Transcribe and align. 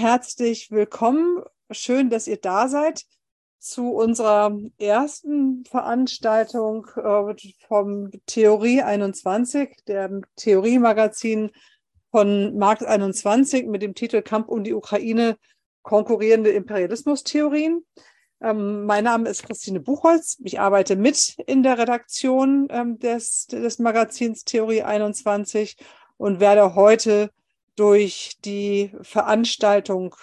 herzlich 0.00 0.70
willkommen. 0.70 1.42
Schön, 1.70 2.08
dass 2.08 2.26
ihr 2.26 2.38
da 2.38 2.68
seid 2.68 3.04
zu 3.58 3.90
unserer 3.90 4.58
ersten 4.78 5.66
Veranstaltung 5.66 6.86
äh, 6.96 7.34
vom 7.68 8.10
Theorie 8.24 8.80
21, 8.80 9.84
dem 9.86 10.24
Theoriemagazin 10.36 11.50
von 12.10 12.56
Markt 12.56 12.82
21 12.82 13.66
mit 13.66 13.82
dem 13.82 13.94
Titel 13.94 14.22
Kampf 14.22 14.48
um 14.48 14.64
die 14.64 14.72
Ukraine, 14.72 15.36
konkurrierende 15.82 16.48
Imperialismustheorien. 16.48 17.84
Ähm, 18.40 18.86
mein 18.86 19.04
Name 19.04 19.28
ist 19.28 19.42
Christine 19.42 19.80
Buchholz. 19.80 20.38
Ich 20.42 20.58
arbeite 20.60 20.96
mit 20.96 21.36
in 21.46 21.62
der 21.62 21.76
Redaktion 21.76 22.68
ähm, 22.70 22.98
des, 22.98 23.48
des 23.48 23.78
Magazins 23.78 24.44
Theorie 24.44 24.82
21 24.82 25.76
und 26.16 26.40
werde 26.40 26.74
heute 26.74 27.30
durch 27.76 28.38
die 28.44 28.92
Veranstaltung 29.02 30.14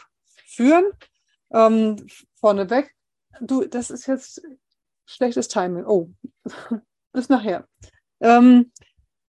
führen. 0.46 0.86
Ähm, 1.52 2.08
vorneweg, 2.40 2.94
du, 3.42 3.66
das 3.66 3.90
ist 3.90 4.08
jetzt 4.08 4.42
schlechtes 5.06 5.48
Timing. 5.48 5.86
Oh, 5.86 6.10
bis 7.14 7.30
nachher. 7.30 7.68
Ähm, 8.20 8.72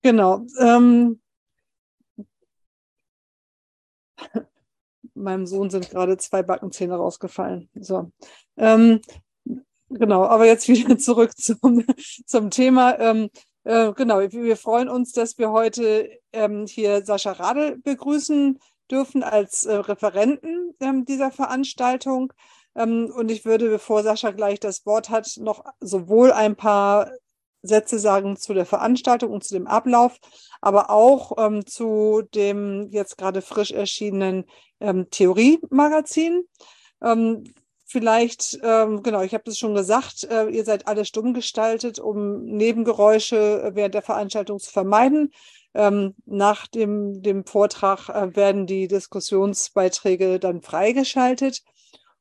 genau. 0.01 0.45
Ähm, 0.59 1.21
meinem 5.13 5.45
Sohn 5.45 5.69
sind 5.69 5.89
gerade 5.89 6.17
zwei 6.17 6.43
Backenzähne 6.43 6.95
rausgefallen. 6.95 7.69
So. 7.75 8.11
Ähm, 8.57 9.01
genau, 9.89 10.23
aber 10.25 10.45
jetzt 10.45 10.67
wieder 10.69 10.97
zurück 10.97 11.35
zum, 11.37 11.85
zum 12.25 12.49
Thema. 12.51 12.99
Ähm, 12.99 13.29
äh, 13.63 13.93
genau, 13.93 14.19
wir 14.19 14.57
freuen 14.57 14.89
uns, 14.89 15.13
dass 15.13 15.37
wir 15.37 15.51
heute 15.51 16.09
ähm, 16.31 16.65
hier 16.67 17.05
Sascha 17.05 17.31
Radl 17.31 17.77
begrüßen 17.77 18.59
dürfen 18.91 19.23
als 19.23 19.65
äh, 19.65 19.75
Referenten 19.75 20.75
ähm, 20.79 21.05
dieser 21.05 21.31
Veranstaltung. 21.31 22.33
Ähm, 22.75 23.11
und 23.15 23.31
ich 23.31 23.45
würde, 23.45 23.69
bevor 23.69 24.03
Sascha 24.03 24.31
gleich 24.31 24.59
das 24.59 24.85
Wort 24.85 25.09
hat, 25.09 25.37
noch 25.37 25.63
sowohl 25.79 26.31
ein 26.31 26.55
paar 26.55 27.11
Sätze 27.61 27.97
sagen 27.97 28.35
zu 28.35 28.53
der 28.53 28.65
Veranstaltung 28.65 29.31
und 29.31 29.43
zu 29.43 29.53
dem 29.53 29.67
Ablauf, 29.67 30.19
aber 30.59 30.89
auch 30.89 31.37
ähm, 31.37 31.65
zu 31.65 32.23
dem 32.35 32.89
jetzt 32.91 33.17
gerade 33.17 33.41
frisch 33.41 33.71
erschienenen 33.71 34.45
ähm, 34.81 35.09
Theorie-Magazin. 35.09 36.43
Ähm, 37.01 37.45
vielleicht, 37.93 38.59
ähm, 38.63 39.03
genau, 39.03 39.21
ich 39.21 39.35
habe 39.35 39.43
das 39.45 39.59
schon 39.59 39.75
gesagt, 39.75 40.23
äh, 40.23 40.49
ihr 40.49 40.65
seid 40.65 40.87
alle 40.87 41.05
stumm 41.05 41.35
gestaltet, 41.35 41.99
um 41.99 42.43
Nebengeräusche 42.43 43.71
während 43.75 43.93
der 43.93 44.01
Veranstaltung 44.01 44.59
zu 44.59 44.71
vermeiden. 44.71 45.31
Ähm, 45.75 46.15
nach 46.25 46.65
dem, 46.67 47.21
dem 47.21 47.45
Vortrag 47.45 48.09
äh, 48.09 48.35
werden 48.35 48.65
die 48.65 48.87
Diskussionsbeiträge 48.87 50.39
dann 50.39 50.63
freigeschaltet. 50.63 51.61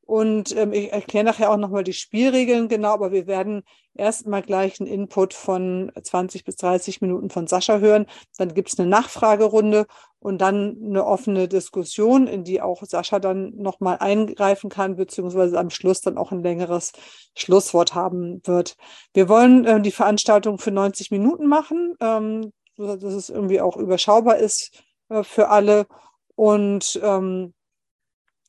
Und 0.04 0.54
ähm, 0.56 0.72
ich 0.72 0.92
erkläre 0.92 1.24
nachher 1.24 1.50
auch 1.50 1.56
nochmal 1.56 1.84
die 1.84 1.92
Spielregeln 1.92 2.68
genau, 2.68 2.92
aber 2.92 3.12
wir 3.12 3.26
werden 3.26 3.62
erstmal 3.94 4.42
gleich 4.42 4.80
einen 4.80 4.90
Input 4.90 5.32
von 5.32 5.92
20 6.00 6.44
bis 6.44 6.56
30 6.56 7.00
Minuten 7.00 7.30
von 7.30 7.46
Sascha 7.46 7.78
hören. 7.78 8.06
Dann 8.36 8.52
gibt 8.52 8.72
es 8.72 8.78
eine 8.78 8.88
Nachfragerunde 8.88 9.86
und 10.18 10.38
dann 10.38 10.76
eine 10.84 11.06
offene 11.06 11.48
Diskussion, 11.48 12.26
in 12.26 12.44
die 12.44 12.60
auch 12.60 12.82
Sascha 12.82 13.20
dann 13.20 13.54
nochmal 13.56 13.98
eingreifen 13.98 14.70
kann, 14.70 14.96
beziehungsweise 14.96 15.58
am 15.58 15.70
Schluss 15.70 16.00
dann 16.00 16.18
auch 16.18 16.32
ein 16.32 16.42
längeres 16.42 16.92
Schlusswort 17.36 17.94
haben 17.94 18.40
wird. 18.44 18.76
Wir 19.14 19.28
wollen 19.28 19.64
äh, 19.64 19.80
die 19.80 19.92
Veranstaltung 19.92 20.58
für 20.58 20.72
90 20.72 21.10
Minuten 21.10 21.46
machen, 21.46 21.94
ähm, 22.00 22.52
dass 22.76 23.02
es 23.02 23.30
irgendwie 23.30 23.60
auch 23.60 23.76
überschaubar 23.76 24.36
ist 24.36 24.82
äh, 25.10 25.22
für 25.22 25.48
alle. 25.48 25.86
Und 26.34 27.00
ähm, 27.02 27.54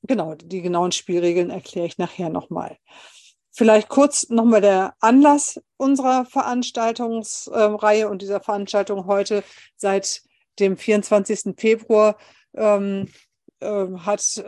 genau, 0.03 0.35
die 0.35 0.61
genauen 0.61 0.91
Spielregeln 0.91 1.49
erkläre 1.49 1.87
ich 1.87 1.97
nachher 1.97 2.29
nochmal. 2.29 2.77
Vielleicht 3.51 3.87
kurz 3.87 4.29
nochmal 4.29 4.61
der 4.61 4.95
Anlass 4.99 5.61
unserer 5.77 6.25
Veranstaltungsreihe 6.25 8.09
und 8.09 8.21
dieser 8.21 8.41
Veranstaltung 8.41 9.05
heute 9.05 9.43
seit 9.75 10.23
dem 10.59 10.75
24. 10.75 11.55
Februar 11.57 12.17
ähm, 12.55 13.09
äh, 13.59 13.87
hat, 13.99 14.43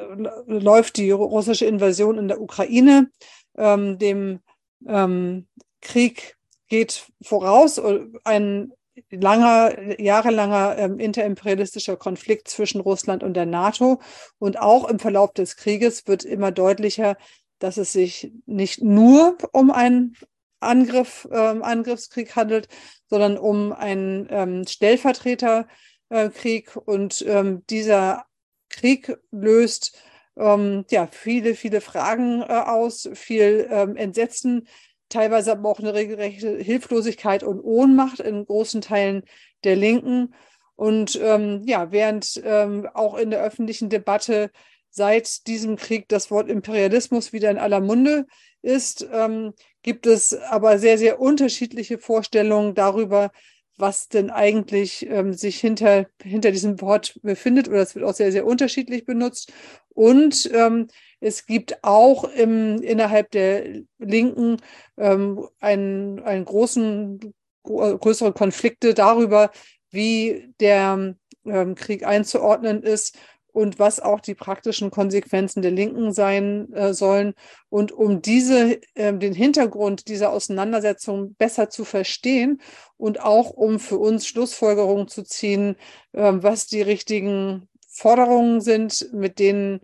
läuft 0.48 0.98
die 0.98 1.12
russische 1.12 1.66
Invasion 1.66 2.18
in 2.18 2.28
der 2.28 2.42
Ukraine. 2.42 3.12
Ähm, 3.58 4.00
dem 4.00 4.40
ähm, 4.88 5.48
Krieg 5.82 6.36
geht 6.68 7.08
voraus. 7.22 7.80
Ein 8.24 8.74
langer, 9.12 10.00
jahrelanger 10.00 10.78
ähm, 10.78 11.00
interimperialistischer 11.00 11.98
Konflikt 11.98 12.48
zwischen 12.48 12.82
Russland 12.82 13.24
und 13.24 13.34
der 13.34 13.46
NATO. 13.46 14.02
Und 14.40 14.60
auch 14.60 14.90
im 14.90 15.00
Verlauf 15.00 15.34
des 15.34 15.58
Krieges 15.58 16.08
wird 16.08 16.24
immer 16.24 16.52
deutlicher, 16.52 17.18
dass 17.60 17.78
es 17.78 17.94
sich 17.94 18.32
nicht 18.46 18.82
nur 18.82 19.38
um 19.52 19.72
einen 19.72 20.16
Angriff, 20.60 21.28
ähm, 21.32 21.64
Angriffskrieg 21.64 22.36
handelt, 22.36 22.68
sondern 23.08 23.38
um 23.38 23.72
einen 23.72 24.28
ähm, 24.30 24.68
Stellvertreterkrieg. 24.68 26.76
Und 26.76 27.24
ähm, 27.28 27.64
dieser 27.70 28.26
Krieg 28.70 29.18
löst 29.32 29.98
ähm, 30.38 30.86
ja 30.90 31.08
viele, 31.08 31.56
viele 31.56 31.82
Fragen 31.82 32.42
äh, 32.42 32.46
aus, 32.46 33.10
viel 33.14 33.68
ähm, 33.70 33.96
Entsetzen, 33.96 34.68
teilweise 35.16 35.54
aber 35.54 35.70
auch 35.70 35.80
eine 35.80 35.94
regelrechte 35.94 36.58
Hilflosigkeit 36.58 37.44
und 37.44 37.62
Ohnmacht 37.62 38.20
in 38.20 38.46
großen 38.46 38.82
Teilen 38.82 39.24
der 39.64 39.78
Linken. 39.78 40.34
Und 40.76 41.18
ähm, 41.24 41.62
ja, 41.66 41.92
während 41.92 42.42
ähm, 42.44 42.88
auch 42.94 43.16
in 43.16 43.30
der 43.30 43.42
öffentlichen 43.42 43.90
Debatte 43.90 44.52
seit 44.90 45.48
diesem 45.48 45.78
Krieg 45.78 46.10
das 46.10 46.32
Wort 46.32 46.50
Imperialismus 46.50 47.32
wieder 47.32 47.50
in 47.50 47.58
aller 47.58 47.80
Munde 47.80 48.26
ist, 48.62 49.08
ähm, 49.12 49.54
gibt 49.84 50.06
es 50.06 50.34
aber 50.34 50.80
sehr, 50.80 50.98
sehr 50.98 51.22
unterschiedliche 51.22 51.98
Vorstellungen 51.98 52.76
darüber, 52.76 53.32
was 53.78 54.10
denn 54.10 54.30
eigentlich 54.30 55.06
ähm, 55.10 55.34
sich 55.34 55.60
hinter, 55.60 56.08
hinter 56.22 56.52
diesem 56.52 56.82
Wort 56.82 57.18
befindet. 57.22 57.70
Oder 57.70 57.82
es 57.82 57.96
wird 57.96 58.04
auch 58.04 58.14
sehr, 58.14 58.34
sehr 58.34 58.46
unterschiedlich 58.46 59.06
benutzt. 59.06 59.54
Und 59.90 60.50
ähm, 60.54 60.88
es 61.26 61.48
gibt 61.48 61.84
auch 61.84 62.24
im, 62.26 62.84
innerhalb 62.84 63.32
der 63.32 63.82
Linken 63.98 64.58
ähm, 64.96 65.48
einen, 65.60 66.20
einen 66.20 66.46
großen, 66.46 67.34
größere 67.64 68.32
Konflikte 68.32 68.94
darüber, 68.94 69.50
wie 69.90 70.54
der 70.60 71.16
ähm, 71.46 71.74
Krieg 71.74 72.06
einzuordnen 72.06 72.84
ist 72.84 73.18
und 73.52 73.80
was 73.80 74.00
auch 74.00 74.20
die 74.20 74.36
praktischen 74.36 74.92
Konsequenzen 74.92 75.64
der 75.64 75.72
Linken 75.72 76.14
sein 76.14 76.72
äh, 76.74 76.94
sollen. 76.94 77.34
Und 77.70 77.92
um 77.92 78.22
diese, 78.22 78.80
äh, 78.94 79.18
den 79.18 79.34
Hintergrund 79.34 80.08
dieser 80.08 80.32
Auseinandersetzung 80.32 81.34
besser 81.40 81.72
zu 81.72 81.86
verstehen 81.86 82.62
und 82.98 83.20
auch 83.20 83.50
um 83.50 83.80
für 83.80 83.98
uns 83.98 84.28
Schlussfolgerungen 84.28 85.08
zu 85.08 85.24
ziehen, 85.24 85.76
äh, 86.12 86.34
was 86.36 86.68
die 86.68 86.84
richtigen 86.84 87.68
Forderungen 87.90 88.62
sind, 88.62 89.12
mit 89.12 89.40
denen 89.40 89.80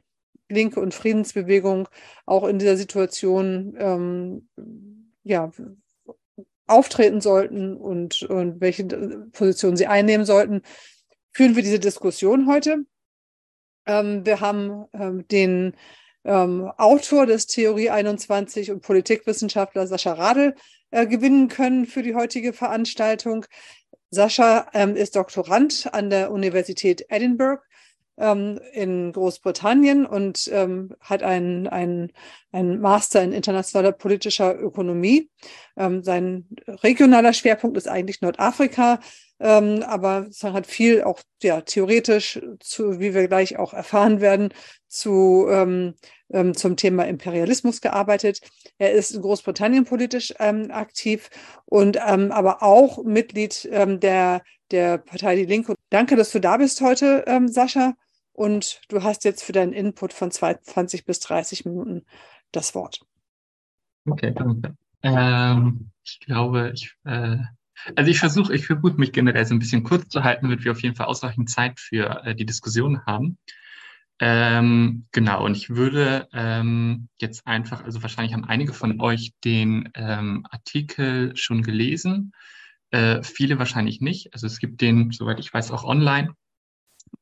Linke 0.52 0.80
und 0.80 0.94
Friedensbewegung 0.94 1.88
auch 2.26 2.48
in 2.48 2.60
dieser 2.60 2.78
Situation 2.78 3.76
ähm, 3.78 4.50
ja, 5.24 5.52
auftreten 6.68 7.22
sollten 7.22 7.76
und, 7.76 8.24
und 8.24 8.62
welche 8.62 8.86
Positionen 9.32 9.78
sie 9.78 9.88
einnehmen 9.88 10.26
sollten, 10.26 10.62
führen 11.34 11.56
wir 11.56 11.64
diese 11.64 11.80
Diskussion 11.80 12.48
heute. 12.48 12.86
Ähm, 13.86 14.26
wir 14.26 14.40
haben 14.40 14.86
ähm, 14.94 15.28
den 15.28 15.76
ähm, 16.24 16.72
Autor 16.78 17.26
des 17.26 17.48
Theorie 17.48 17.90
21 17.90 18.72
und 18.72 18.82
Politikwissenschaftler 18.82 19.88
Sascha 19.88 20.14
Radl 20.14 20.56
äh, 20.92 21.08
gewinnen 21.08 21.48
können 21.48 21.86
für 21.86 22.04
die 22.04 22.16
heutige 22.16 22.54
Veranstaltung. 22.54 23.46
Sascha 24.12 24.68
ähm, 24.74 24.96
ist 24.96 25.16
Doktorand 25.16 25.90
an 25.94 26.10
der 26.10 26.32
Universität 26.32 27.06
Edinburgh 27.10 27.62
ähm, 28.22 28.60
in 28.74 29.12
Großbritannien 29.12 30.06
und 30.06 30.50
ähm, 30.54 30.96
hat 31.02 31.24
einen, 31.24 31.68
einen, 31.68 32.12
Master 32.80 33.24
in 33.24 33.34
internationaler 33.34 33.92
politischer 33.92 34.58
Ökonomie. 34.60 35.30
Ähm, 35.76 36.04
sein 36.04 36.48
regionaler 36.68 37.34
Schwerpunkt 37.34 37.78
ist 37.78 37.88
eigentlich 37.88 38.22
Nordafrika, 38.22 39.00
ähm, 39.40 39.84
aber 39.84 40.28
hat 40.54 40.68
viel 40.68 41.04
auch 41.04 41.20
ja, 41.42 41.62
theoretisch, 41.62 42.40
zu, 42.60 43.00
wie 43.00 43.16
wir 43.16 43.28
gleich 43.28 43.58
auch 43.58 43.74
erfahren 43.74 44.22
werden, 44.22 44.54
zu, 44.88 45.48
ähm, 45.50 45.96
ähm, 46.32 46.54
zum 46.54 46.76
Thema 46.76 47.08
Imperialismus 47.08 47.82
gearbeitet. 47.82 48.42
Er 48.78 48.92
ist 48.92 49.12
in 49.12 49.22
Großbritannien 49.22 49.86
politisch 49.86 50.34
aktiv 50.40 51.30
und 51.66 51.98
aber 51.98 52.64
auch 52.64 53.04
Mitglied 53.04 53.70
der, 53.72 54.42
der 54.72 54.98
Partei 54.98 55.36
Die 55.36 55.46
Linke. 55.46 55.76
Danke, 55.90 56.16
dass 56.16 56.32
du 56.32 56.40
da 56.40 56.58
bist 56.58 56.82
heute, 56.82 57.24
ähm, 57.28 57.48
Sascha. 57.48 57.94
Und 58.34 58.82
du 58.90 59.04
hast 59.04 59.24
jetzt 59.26 59.44
für 59.44 59.52
deinen 59.52 59.74
Input 59.74 60.14
von 60.14 60.32
20 60.32 61.06
bis 61.06 61.20
30 61.20 61.66
Minuten 61.66 62.06
das 62.52 62.76
Wort. 62.76 63.06
Okay, 64.06 64.32
danke. 64.34 64.76
Ähm, 65.04 65.92
ich 66.04 66.20
glaube, 66.20 66.72
ich, 66.74 66.96
äh, 67.04 67.38
also 67.96 68.12
ich 68.12 68.20
versuche, 68.20 68.54
ich 68.54 68.68
versuche 68.68 68.98
mich 68.98 69.12
generell 69.12 69.46
so 69.46 69.54
ein 69.54 69.60
bisschen 69.60 69.84
kurz 69.84 70.10
zu 70.10 70.24
halten, 70.24 70.46
damit 70.46 70.64
wir 70.64 70.72
auf 70.72 70.82
jeden 70.82 70.96
Fall 70.96 71.08
ausreichend 71.08 71.50
Zeit 71.50 71.80
für 71.80 72.24
äh, 72.26 72.36
die 72.36 72.46
Diskussion 72.46 73.06
haben. 73.06 73.38
Ähm, 74.20 75.08
genau, 75.12 75.44
und 75.44 75.58
ich 75.58 75.72
würde 75.72 76.28
ähm, 76.32 77.10
jetzt 77.20 77.48
einfach, 77.48 77.84
also 77.84 78.04
wahrscheinlich 78.04 78.34
haben 78.34 78.46
einige 78.46 78.72
von 78.72 79.02
euch 79.02 79.34
den 79.44 79.90
ähm, 79.96 80.46
Artikel 80.50 81.36
schon 81.36 81.64
gelesen, 81.64 82.32
äh, 82.92 83.24
viele 83.24 83.58
wahrscheinlich 83.58 84.00
nicht. 84.00 84.34
Also 84.34 84.46
es 84.46 84.60
gibt 84.60 84.82
den, 84.82 85.12
soweit 85.12 85.40
ich 85.40 85.52
weiß, 85.52 85.72
auch 85.72 85.84
online. 85.84 86.36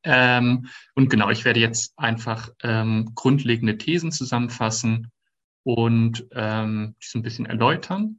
Ähm, 0.02 0.68
und 0.94 1.10
genau, 1.10 1.30
ich 1.30 1.44
werde 1.44 1.60
jetzt 1.60 1.92
einfach 1.98 2.50
ähm, 2.62 3.12
grundlegende 3.14 3.76
Thesen 3.78 4.12
zusammenfassen 4.12 5.10
und 5.62 6.26
ähm, 6.32 6.94
die 7.02 7.06
so 7.06 7.18
ein 7.18 7.22
bisschen 7.22 7.46
erläutern. 7.46 8.18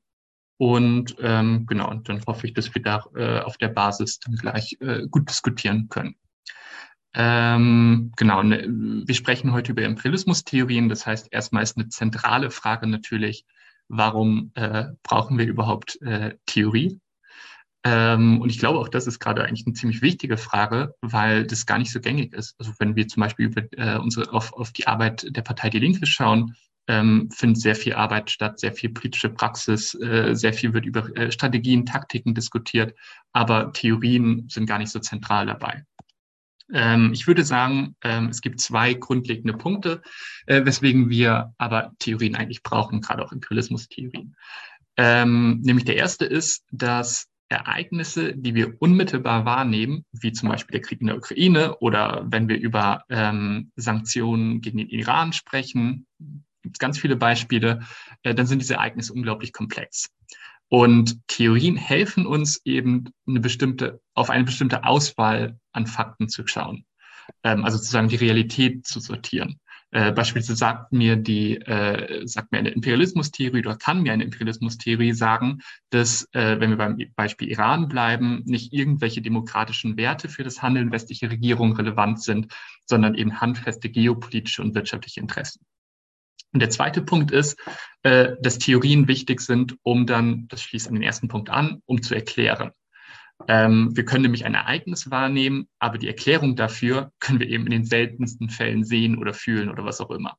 Und 0.58 1.16
ähm, 1.20 1.66
genau, 1.66 1.90
und 1.90 2.08
dann 2.08 2.24
hoffe 2.28 2.46
ich, 2.46 2.54
dass 2.54 2.74
wir 2.76 2.84
da 2.84 3.04
äh, 3.16 3.40
auf 3.40 3.58
der 3.58 3.70
Basis 3.70 4.20
dann 4.20 4.36
gleich 4.36 4.78
äh, 4.80 5.08
gut 5.10 5.28
diskutieren 5.28 5.90
können. 5.90 6.16
Ähm, 7.14 8.12
genau, 8.16 8.44
ne, 8.44 8.66
wir 8.70 9.16
sprechen 9.16 9.52
heute 9.54 9.72
über 9.72 9.82
Imperialismustheorien. 9.82 10.88
Das 10.88 11.06
heißt, 11.06 11.30
erstmal 11.32 11.64
ist 11.64 11.78
eine 11.78 11.90
zentrale 11.90 12.52
Frage 12.52 12.88
natürlich, 12.88 13.46
warum 13.88 14.52
äh, 14.54 14.86
brauchen 15.04 15.38
wir 15.38 15.48
überhaupt 15.48 16.02
äh, 16.04 16.38
Theorie? 16.46 17.01
Ähm, 17.84 18.42
und 18.42 18.50
ich 18.50 18.60
glaube, 18.60 18.80
auch 18.80 18.90
das 18.90 19.08
ist 19.08 19.20
gerade 19.20 19.44
eigentlich 19.44 19.66
eine 19.66 19.74
ziemlich 19.74 20.02
wichtige 20.02 20.38
Frage, 20.38 20.94
weil 21.02 21.46
das 21.46 21.66
gar 21.66 21.80
nicht 21.80 21.92
so 21.92 22.00
gängig 22.00 22.34
ist. 22.34 22.56
Also 22.60 22.74
wenn 22.78 22.96
wir 22.96 23.08
zum 23.08 23.22
Beispiel 23.22 23.48
über, 23.48 23.64
äh, 23.72 23.98
unsere, 23.98 24.32
auf, 24.32 24.54
auf 24.54 24.72
die 24.72 24.88
Arbeit 24.88 25.26
der 25.36 25.42
Partei 25.42 25.70
Die 25.70 25.80
Linke 25.80 26.06
schauen, 26.06 26.56
ähm, 26.88 27.30
findet 27.32 27.62
sehr 27.62 27.76
viel 27.76 27.94
Arbeit 27.94 28.30
statt, 28.30 28.60
sehr 28.60 28.74
viel 28.74 28.90
politische 28.90 29.30
Praxis, 29.30 29.96
äh, 29.96 30.36
sehr 30.36 30.54
viel 30.54 30.74
wird 30.74 30.86
über 30.86 31.16
äh, 31.16 31.32
Strategien, 31.32 31.86
Taktiken 31.86 32.36
diskutiert, 32.36 32.96
aber 33.34 33.72
Theorien 33.74 34.48
sind 34.50 34.66
gar 34.66 34.78
nicht 34.78 34.92
so 34.92 35.00
zentral 35.00 35.46
dabei. 35.46 35.86
Ähm, 36.74 37.12
ich 37.14 37.28
würde 37.28 37.44
sagen, 37.44 37.96
ähm, 38.04 38.30
es 38.30 38.42
gibt 38.42 38.62
zwei 38.62 38.94
grundlegende 38.94 39.54
Punkte, 39.54 40.02
äh, 40.46 40.64
weswegen 40.66 41.10
wir 41.10 41.54
aber 41.58 41.94
Theorien 42.00 42.36
eigentlich 42.36 42.64
brauchen, 42.64 43.02
gerade 43.02 43.24
auch 43.24 43.32
Imperialismus-Theorien. 43.32 44.36
Ähm, 44.98 45.62
nämlich 45.62 45.86
der 45.86 45.96
erste 45.96 46.26
ist, 46.26 46.66
dass 46.72 47.28
Ereignisse, 47.52 48.36
die 48.36 48.56
wir 48.56 48.76
unmittelbar 48.80 49.46
wahrnehmen, 49.46 50.06
wie 50.12 50.32
zum 50.32 50.50
Beispiel 50.50 50.74
der 50.74 50.82
Krieg 50.82 51.02
in 51.02 51.08
der 51.08 51.18
Ukraine 51.18 51.78
oder 51.78 52.26
wenn 52.28 52.48
wir 52.48 52.60
über 52.60 53.04
ähm, 53.10 53.72
Sanktionen 53.76 54.62
gegen 54.62 54.78
den 54.78 54.90
Iran 54.90 55.34
sprechen, 55.34 56.06
gibt 56.62 56.76
es 56.76 56.80
ganz 56.80 57.00
viele 57.00 57.16
Beispiele, 57.16 57.82
äh, 58.24 58.34
dann 58.36 58.46
sind 58.46 58.60
diese 58.60 58.76
Ereignisse 58.76 59.14
unglaublich 59.14 59.54
komplex. 59.54 60.10
Und 60.70 61.20
Theorien 61.28 61.76
helfen 61.76 62.26
uns 62.26 62.62
eben 62.64 63.10
eine 63.28 63.42
bestimmte, 63.42 64.00
auf 64.14 64.30
eine 64.30 64.46
bestimmte 64.46 64.86
Auswahl 64.86 65.58
an 65.74 65.86
Fakten 65.86 66.30
zu 66.30 66.48
schauen. 66.48 66.86
Ähm, 67.44 67.66
also 67.66 67.78
sozusagen 67.78 68.08
die 68.08 68.16
Realität 68.16 68.86
zu 68.86 69.00
sortieren. 69.00 69.60
Äh, 69.92 70.14
beispielsweise 70.14 70.56
sagt 70.56 70.94
mir 70.94 71.18
die, 71.18 71.58
äh, 71.58 72.26
sagt 72.26 72.52
mir 72.52 72.60
eine 72.60 72.70
Imperialismustheorie 72.70 73.60
oder 73.60 73.76
kann 73.76 74.02
mir 74.02 74.14
eine 74.14 74.24
Imperialismustheorie 74.24 75.12
sagen, 75.12 75.60
dass, 75.90 76.28
äh, 76.32 76.60
wenn 76.60 76.70
wir 76.70 76.78
beim 76.78 76.98
Beispiel 77.16 77.50
Iran 77.50 77.90
bleiben, 77.90 78.42
nicht 78.46 78.72
irgendwelche 78.72 79.22
demokratischen 79.22 79.98
Werte 79.98 80.30
für 80.30 80.44
das 80.44 80.62
Handeln 80.62 80.92
westlicher 80.92 81.30
Regierungen 81.30 81.76
relevant 81.76 82.22
sind, 82.22 82.54
sondern 82.86 83.16
eben 83.16 83.42
handfeste 83.42 83.90
geopolitische 83.90 84.62
und 84.62 84.76
wirtschaftliche 84.76 85.20
Interessen. 85.20 85.66
Und 86.54 86.62
der 86.62 86.70
zweite 86.70 87.02
Punkt 87.02 87.32
ist, 87.32 87.60
äh, 88.04 88.36
dass 88.42 88.60
Theorien 88.60 89.08
wichtig 89.08 89.42
sind, 89.42 89.78
um 89.84 90.06
dann, 90.06 90.48
das 90.48 90.62
schließt 90.62 90.88
an 90.88 90.96
den 90.96 91.04
ersten 91.04 91.28
Punkt 91.28 91.50
an, 91.50 91.82
um 91.86 92.02
zu 92.02 92.16
erklären. 92.16 92.72
Ähm, 93.48 93.96
wir 93.96 94.06
können 94.06 94.24
nämlich 94.24 94.46
ein 94.46 94.56
Ereignis 94.56 95.10
wahrnehmen, 95.12 95.68
aber 95.80 95.98
die 95.98 96.08
Erklärung 96.08 96.56
dafür 96.56 97.12
können 97.20 97.40
wir 97.40 97.48
eben 97.48 97.66
in 97.66 97.72
den 97.72 97.86
seltensten 97.86 98.50
Fällen 98.50 98.84
sehen 98.84 99.18
oder 99.18 99.34
fühlen 99.34 99.70
oder 99.70 99.86
was 99.86 100.02
auch 100.02 100.12
immer. 100.12 100.38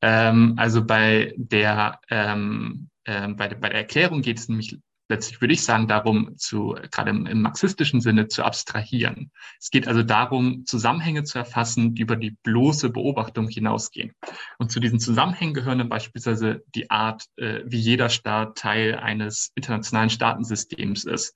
Ähm, 0.00 0.54
also 0.56 0.84
bei 0.84 1.34
der, 1.36 2.00
ähm, 2.10 2.88
äh, 3.04 3.28
bei, 3.28 3.48
bei 3.48 3.68
der 3.68 3.78
Erklärung 3.78 4.22
geht 4.22 4.38
es 4.38 4.48
nämlich 4.48 4.78
letztlich 5.08 5.40
würde 5.40 5.54
ich 5.54 5.64
sagen, 5.64 5.88
darum, 5.88 6.36
zu, 6.36 6.76
gerade 6.90 7.10
im, 7.10 7.26
im, 7.26 7.42
marxistischen 7.42 8.00
Sinne 8.00 8.28
zu 8.28 8.44
abstrahieren. 8.44 9.30
Es 9.58 9.70
geht 9.70 9.88
also 9.88 10.02
darum, 10.02 10.64
Zusammenhänge 10.66 11.24
zu 11.24 11.38
erfassen, 11.38 11.94
die 11.94 12.02
über 12.02 12.16
die 12.16 12.36
bloße 12.42 12.90
Beobachtung 12.90 13.48
hinausgehen. 13.48 14.12
Und 14.58 14.70
zu 14.70 14.80
diesen 14.80 15.00
Zusammenhängen 15.00 15.54
gehören 15.54 15.78
dann 15.78 15.88
beispielsweise 15.88 16.62
die 16.74 16.90
Art, 16.90 17.24
äh, 17.36 17.62
wie 17.64 17.78
jeder 17.78 18.10
Staat 18.10 18.58
Teil 18.58 18.96
eines 18.96 19.50
internationalen 19.54 20.10
Staatensystems 20.10 21.04
ist. 21.04 21.34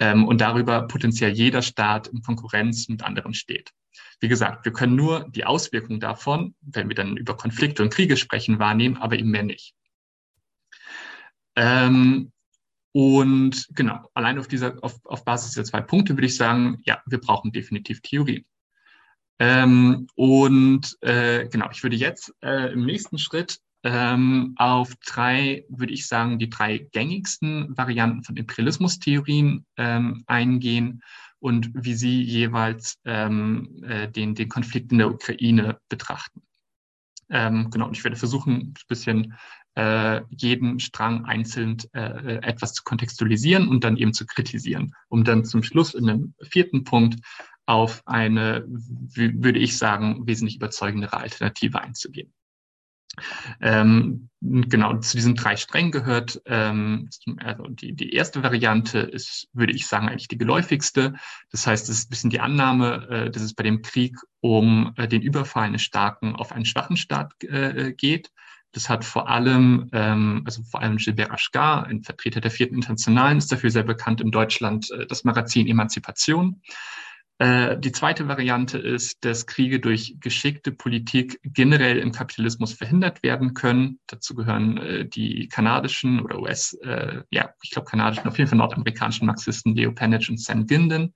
Ähm, 0.00 0.26
und 0.26 0.40
darüber 0.40 0.86
potenziell 0.86 1.32
jeder 1.32 1.62
Staat 1.62 2.08
in 2.08 2.22
Konkurrenz 2.22 2.88
mit 2.88 3.02
anderen 3.02 3.34
steht. 3.34 3.72
Wie 4.20 4.28
gesagt, 4.28 4.64
wir 4.64 4.72
können 4.72 4.96
nur 4.96 5.28
die 5.28 5.44
Auswirkungen 5.44 6.00
davon, 6.00 6.54
wenn 6.60 6.88
wir 6.88 6.94
dann 6.94 7.16
über 7.16 7.36
Konflikte 7.36 7.82
und 7.82 7.92
Kriege 7.92 8.16
sprechen, 8.16 8.58
wahrnehmen, 8.58 8.96
aber 8.96 9.18
eben 9.18 9.30
mehr 9.30 9.42
nicht. 9.42 9.74
Ähm, 11.56 12.32
und 12.92 13.68
genau, 13.74 14.08
allein 14.14 14.38
auf 14.38 14.48
dieser, 14.48 14.82
auf, 14.82 15.04
auf 15.04 15.24
Basis 15.24 15.50
dieser 15.50 15.64
zwei 15.64 15.80
Punkte 15.80 16.16
würde 16.16 16.26
ich 16.26 16.36
sagen, 16.36 16.80
ja, 16.84 17.02
wir 17.06 17.18
brauchen 17.20 17.52
definitiv 17.52 18.00
Theorien. 18.00 18.44
Ähm, 19.40 20.08
und 20.14 20.96
äh, 21.02 21.48
genau, 21.48 21.68
ich 21.70 21.82
würde 21.82 21.96
jetzt 21.96 22.34
äh, 22.42 22.72
im 22.72 22.84
nächsten 22.84 23.18
Schritt 23.18 23.60
ähm, 23.84 24.54
auf 24.56 24.94
drei, 25.06 25.64
würde 25.68 25.92
ich 25.92 26.06
sagen, 26.06 26.38
die 26.38 26.50
drei 26.50 26.78
gängigsten 26.92 27.76
Varianten 27.76 28.24
von 28.24 28.36
Imperialismustheorien 28.36 29.64
ähm, 29.76 30.24
eingehen 30.26 31.02
und 31.38 31.70
wie 31.74 31.94
sie 31.94 32.22
jeweils 32.22 32.98
ähm, 33.04 33.82
äh, 33.86 34.10
den, 34.10 34.34
den 34.34 34.48
Konflikt 34.48 34.90
in 34.92 34.98
der 34.98 35.10
Ukraine 35.10 35.78
betrachten. 35.88 36.42
Ähm, 37.30 37.70
genau, 37.70 37.86
und 37.86 37.96
ich 37.96 38.04
werde 38.04 38.16
versuchen, 38.16 38.54
ein 38.54 38.74
bisschen 38.88 39.34
äh, 39.74 40.22
jeden 40.30 40.80
Strang 40.80 41.24
einzeln 41.26 41.76
äh, 41.92 42.38
etwas 42.38 42.72
zu 42.72 42.82
kontextualisieren 42.82 43.68
und 43.68 43.84
dann 43.84 43.96
eben 43.96 44.12
zu 44.12 44.26
kritisieren, 44.26 44.94
um 45.08 45.24
dann 45.24 45.44
zum 45.44 45.62
Schluss 45.62 45.94
in 45.94 46.06
dem 46.06 46.34
vierten 46.40 46.84
Punkt 46.84 47.20
auf 47.66 48.02
eine, 48.06 48.64
würde 48.66 49.58
ich 49.58 49.76
sagen, 49.76 50.26
wesentlich 50.26 50.56
überzeugendere 50.56 51.18
Alternative 51.18 51.80
einzugehen. 51.80 52.32
Ähm, 53.60 54.28
genau, 54.40 54.98
zu 54.98 55.16
diesen 55.16 55.34
drei 55.34 55.56
Strängen 55.56 55.90
gehört, 55.90 56.40
ähm, 56.46 57.08
also 57.38 57.64
die, 57.68 57.94
die 57.94 58.12
erste 58.12 58.42
Variante 58.42 58.98
ist, 58.98 59.48
würde 59.52 59.72
ich 59.72 59.86
sagen, 59.86 60.08
eigentlich 60.08 60.28
die 60.28 60.38
geläufigste. 60.38 61.14
Das 61.50 61.66
heißt, 61.66 61.88
es 61.88 61.98
ist 61.98 62.06
ein 62.06 62.10
bisschen 62.10 62.30
die 62.30 62.40
Annahme, 62.40 63.08
äh, 63.10 63.30
dass 63.30 63.42
es 63.42 63.54
bei 63.54 63.62
dem 63.64 63.82
Krieg 63.82 64.16
um 64.40 64.92
äh, 64.96 65.08
den 65.08 65.22
Überfall 65.22 65.64
eines 65.64 65.82
starken 65.82 66.36
auf 66.36 66.52
einen 66.52 66.64
schwachen 66.64 66.96
Staat 66.96 67.32
äh, 67.44 67.92
geht. 67.92 68.30
Das 68.72 68.88
hat 68.88 69.04
vor 69.04 69.28
allem, 69.28 69.88
ähm, 69.92 70.42
also 70.44 70.62
vor 70.62 70.82
allem 70.82 70.98
Gilbert 70.98 71.30
Aschgar, 71.30 71.86
ein 71.86 72.02
Vertreter 72.02 72.40
der 72.40 72.50
vierten 72.50 72.74
Internationalen, 72.74 73.38
ist 73.38 73.50
dafür 73.50 73.70
sehr 73.70 73.82
bekannt 73.82 74.20
in 74.20 74.30
Deutschland, 74.30 74.90
äh, 74.90 75.06
das 75.06 75.24
Magazin 75.24 75.66
Emanzipation. 75.66 76.60
Äh, 77.38 77.78
die 77.78 77.92
zweite 77.92 78.26
Variante 78.26 78.78
ist, 78.78 79.24
dass 79.24 79.46
Kriege 79.46 79.78
durch 79.78 80.16
geschickte 80.18 80.72
Politik 80.72 81.38
generell 81.44 81.98
im 81.98 82.10
Kapitalismus 82.10 82.72
verhindert 82.72 83.22
werden 83.22 83.54
können. 83.54 84.00
Dazu 84.08 84.34
gehören 84.34 84.76
äh, 84.78 85.08
die 85.08 85.48
kanadischen 85.48 86.20
oder 86.20 86.40
US, 86.40 86.74
äh, 86.82 87.22
ja, 87.30 87.50
ich 87.62 87.70
glaube 87.70 87.88
kanadischen, 87.88 88.26
auf 88.26 88.38
jeden 88.38 88.50
Fall 88.50 88.58
nordamerikanischen 88.58 89.26
Marxisten 89.26 89.76
Leo 89.76 89.92
Panitch 89.92 90.28
und 90.28 90.40
Sam 90.40 90.66
Ginden. 90.66 91.14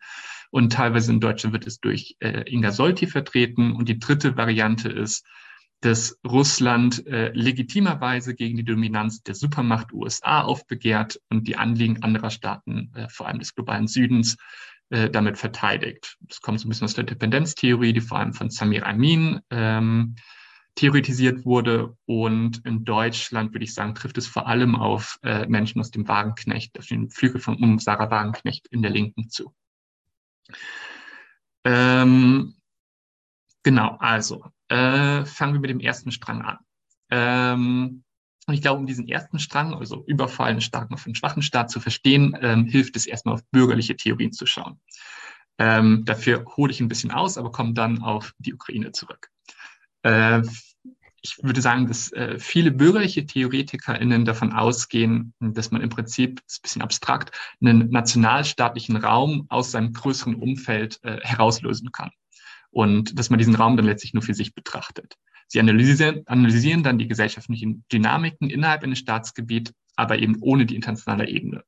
Und 0.51 0.73
teilweise 0.73 1.13
in 1.13 1.21
Deutschland 1.21 1.55
wird 1.55 1.67
es 1.67 1.81
durch 1.81 2.15
Inga 2.21 2.73
Solti 2.73 3.07
vertreten. 3.07 3.73
Und 3.73 3.89
die 3.89 3.99
dritte 3.99 4.37
Variante 4.37 4.91
ist, 4.91 5.25
dass 5.83 6.19
Russland 6.25 7.07
äh, 7.07 7.33
legitimerweise 7.33 8.35
gegen 8.35 8.57
die 8.57 8.65
Dominanz 8.65 9.23
der 9.23 9.35
Supermacht 9.35 9.93
USA 9.93 10.43
aufbegehrt 10.43 11.21
und 11.29 11.49
die 11.49 11.57
Anliegen 11.57 12.03
anderer 12.03 12.31
Staaten, 12.31 12.93
äh, 12.95 13.09
vor 13.09 13.27
allem 13.27 13.41
des 13.41 13.55
globalen 13.55 13.89
Südens, 13.89 14.37
äh, 14.91 15.11
damit 15.11 15.39
verteidigt. 15.39 16.17
Das 16.21 16.41
kommt 16.41 16.61
so 16.61 16.67
ein 16.67 16.71
bisschen 16.71 16.85
aus 16.85 16.95
der 16.95 17.05
Dependenztheorie, 17.05 17.93
die 17.93 18.01
vor 18.01 18.19
allem 18.19 18.35
von 18.35 18.51
Samir 18.51 18.87
Amin 18.87 19.41
ähm, 19.51 20.17
theoretisiert 20.75 21.45
wurde. 21.45 21.97
Und 22.07 22.65
in 22.65 22.85
Deutschland, 22.85 23.53
würde 23.53 23.65
ich 23.65 23.75
sagen, 23.75 23.95
trifft 23.95 24.19
es 24.19 24.27
vor 24.27 24.47
allem 24.47 24.75
auf 24.75 25.19
äh, 25.23 25.47
Menschen 25.47 25.81
aus 25.81 25.91
dem 25.91 26.09
Wagenknecht, 26.09 26.79
auf 26.79 26.87
den 26.87 27.11
Flügel 27.11 27.41
von 27.41 27.57
um 27.57 27.79
Sarah 27.79 28.11
Wagenknecht 28.11 28.69
in 28.69 28.83
der 28.83 28.91
Linken 28.91 29.29
zu. 29.29 29.55
Ähm, 31.65 32.57
genau, 33.63 33.97
also 33.99 34.45
äh, 34.69 35.25
fangen 35.25 35.55
wir 35.55 35.61
mit 35.61 35.71
dem 35.71 35.81
ersten 35.81 36.11
Strang 36.11 36.43
an. 36.43 36.59
Ähm, 37.11 38.05
und 38.47 38.55
ich 38.55 38.63
glaube, 38.63 38.81
um 38.81 38.87
diesen 38.87 39.07
ersten 39.09 39.39
Strang, 39.39 39.75
also 39.75 40.05
Überfall 40.07 40.51
einen 40.51 40.61
starken 40.61 40.95
auf 40.95 41.07
schwachen 41.13 41.43
Staat 41.43 41.71
zu 41.71 41.81
verstehen, 41.81 42.37
ähm, 42.41 42.65
hilft 42.65 42.97
es 42.97 43.07
erstmal 43.07 43.35
auf 43.35 43.45
bürgerliche 43.51 43.97
Theorien 43.97 44.33
zu 44.33 44.47
schauen. 44.47 44.81
Ähm, 45.59 46.05
dafür 46.05 46.45
hole 46.57 46.73
ich 46.73 46.81
ein 46.81 46.89
bisschen 46.89 47.13
aus, 47.13 47.39
aber 47.39 47.53
komme 47.53 47.73
dann 47.75 48.03
auf 48.03 48.35
die 48.39 48.55
Ukraine 48.55 48.91
zurück. 48.93 49.31
Äh, 50.03 50.43
ich 51.25 51.39
würde 51.41 51.61
sagen, 51.61 51.87
dass 51.87 52.11
äh, 52.13 52.41
viele 52.41 52.73
bürgerliche 52.73 53.25
TheoretikerInnen 53.25 54.25
davon 54.25 54.53
ausgehen, 54.53 55.35
dass 55.39 55.71
man 55.71 55.81
im 55.81 55.89
Prinzip, 55.89 56.41
das 56.45 56.55
ist 56.55 56.59
ein 56.59 56.63
bisschen 56.63 56.83
abstrakt, 56.83 57.31
einen 57.61 57.91
nationalstaatlichen 57.91 58.97
Raum 58.97 59.47
aus 59.49 59.71
seinem 59.71 59.93
größeren 59.93 60.35
Umfeld 60.35 60.99
äh, 61.05 61.21
herauslösen 61.23 61.93
kann. 61.93 62.11
und 62.73 63.19
dass 63.19 63.31
man 63.31 63.39
diesen 63.39 63.55
Raum 63.55 63.77
dann 63.77 63.87
letztlich 63.87 64.15
nur 64.15 64.23
für 64.23 64.35
sich 64.35 64.55
betrachtet. 64.55 65.17
Sie 65.53 65.61
analysieren, 65.61 66.23
analysieren 66.25 66.83
dann 66.83 66.97
die 66.97 67.07
gesellschaftlichen 67.07 67.85
Dynamiken 67.93 68.49
innerhalb 68.49 68.85
eines 68.85 69.01
Staatsgebiets, 69.01 69.75
aber 69.97 70.19
eben 70.19 70.39
ohne 70.41 70.65
die 70.65 70.75
internationale 70.75 71.29
Ebene. 71.29 71.63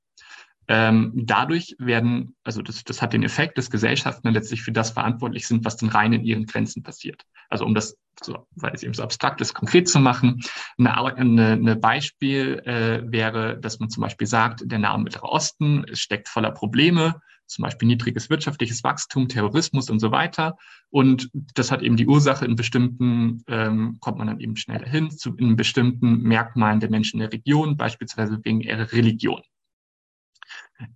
Ähm, 0.68 1.12
dadurch 1.14 1.76
werden, 1.78 2.34
also 2.44 2.62
das, 2.62 2.82
das 2.82 3.02
hat 3.02 3.12
den 3.12 3.22
Effekt, 3.22 3.58
dass 3.58 3.70
Gesellschaften 3.70 4.30
letztlich 4.30 4.62
für 4.62 4.72
das 4.72 4.92
verantwortlich 4.92 5.46
sind, 5.46 5.66
was 5.66 5.76
dann 5.76 5.90
rein 5.90 6.14
in 6.14 6.24
ihren 6.24 6.46
Grenzen 6.46 6.82
passiert. 6.82 7.26
Also 7.50 7.66
um 7.66 7.74
das, 7.74 7.98
so, 8.22 8.46
weil 8.52 8.72
es 8.72 8.82
eben 8.82 8.94
so 8.94 9.02
abstrakt 9.02 9.42
ist, 9.42 9.52
konkret 9.52 9.86
zu 9.86 10.00
machen. 10.00 10.40
Eine, 10.78 10.96
eine, 10.96 11.52
eine 11.52 11.76
Beispiel 11.76 12.62
äh, 12.64 13.02
wäre, 13.04 13.60
dass 13.60 13.80
man 13.80 13.90
zum 13.90 14.00
Beispiel 14.00 14.26
sagt, 14.26 14.62
der 14.64 14.78
Nahe 14.78 14.98
Mittlere 14.98 15.24
Osten 15.24 15.84
steckt 15.92 16.30
voller 16.30 16.52
Probleme, 16.52 17.20
zum 17.46 17.62
Beispiel 17.62 17.88
niedriges 17.88 18.30
wirtschaftliches 18.30 18.84
Wachstum, 18.84 19.28
Terrorismus 19.28 19.90
und 19.90 20.00
so 20.00 20.10
weiter. 20.10 20.56
Und 20.90 21.30
das 21.54 21.70
hat 21.70 21.82
eben 21.82 21.96
die 21.96 22.06
Ursache 22.06 22.44
in 22.44 22.56
bestimmten, 22.56 23.42
ähm, 23.48 23.98
kommt 24.00 24.18
man 24.18 24.26
dann 24.26 24.40
eben 24.40 24.56
schneller 24.56 24.88
hin, 24.88 25.10
zu 25.10 25.34
in 25.36 25.56
bestimmten 25.56 26.22
Merkmalen 26.22 26.80
der 26.80 26.90
Menschen 26.90 27.20
der 27.20 27.32
Region, 27.32 27.76
beispielsweise 27.76 28.40
wegen 28.42 28.60
ihrer 28.60 28.92
Religion. 28.92 29.42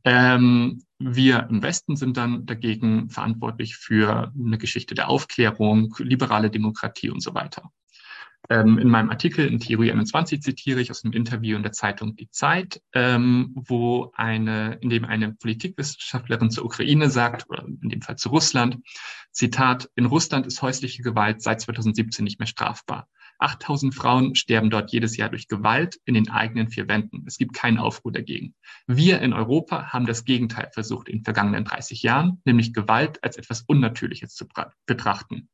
Ähm, 0.05 0.83
wir 0.99 1.47
im 1.50 1.62
Westen 1.62 1.97
sind 1.97 2.17
dann 2.17 2.47
dagegen 2.47 3.11
verantwortlich 3.11 3.76
für 3.76 4.33
eine 4.37 4.59
Geschichte 4.59 4.95
der 4.95 5.09
Aufklärung, 5.09 5.95
liberale 5.99 6.50
Demokratie 6.50 7.11
und 7.11 7.23
so 7.23 7.35
weiter. 7.35 7.71
Ähm, 8.50 8.78
in 8.78 8.88
meinem 8.88 9.11
Artikel 9.11 9.47
in 9.47 9.61
Theorie 9.61 9.92
21 9.92 10.40
zitiere 10.40 10.80
ich 10.80 10.90
aus 10.90 11.04
einem 11.04 11.12
Interview 11.12 11.57
in 11.57 11.62
der 11.62 11.73
Zeitung 11.73 12.16
Die 12.16 12.30
Zeit, 12.30 12.80
ähm, 12.95 13.52
wo 13.54 14.11
eine, 14.14 14.78
in 14.80 14.88
dem 14.88 15.04
eine 15.04 15.35
Politikwissenschaftlerin 15.35 16.50
zur 16.50 16.64
Ukraine 16.64 17.11
sagt, 17.11 17.49
oder 17.50 17.66
in 17.66 17.88
dem 17.88 18.00
Fall 18.00 18.16
zu 18.16 18.30
Russland, 18.30 18.78
Zitat, 19.33 19.90
in 19.97 20.07
Russland 20.07 20.47
ist 20.47 20.62
häusliche 20.62 21.02
Gewalt 21.02 21.42
seit 21.42 21.61
2017 21.61 22.25
nicht 22.25 22.38
mehr 22.38 22.47
strafbar. 22.47 23.09
8000 23.38 23.95
Frauen 23.95 24.35
sterben 24.35 24.71
dort 24.71 24.90
jedes 24.90 25.16
Jahr 25.16 25.28
durch 25.28 25.47
Gewalt 25.47 26.00
in 26.04 26.14
den 26.14 26.28
eigenen 26.28 26.68
vier 26.68 26.88
Wänden. 26.88 27.23
Es 27.26 27.38
gibt 27.38 27.54
keinen 27.54 27.78
Aufruhr 27.78 28.12
dagegen. 28.12 28.54
Wir 28.87 29.21
in 29.21 29.33
Europa 29.33 29.92
haben 29.92 30.07
das 30.07 30.25
Gegenteil 30.25 30.71
versucht 30.73 31.09
in 31.09 31.18
den 31.18 31.25
vergangenen 31.25 31.64
30 31.64 32.02
Jahren, 32.02 32.40
nämlich 32.45 32.73
Gewalt 32.73 33.23
als 33.23 33.37
etwas 33.37 33.62
Unnatürliches 33.62 34.35
zu 34.35 34.47
betrachten. 34.87 35.49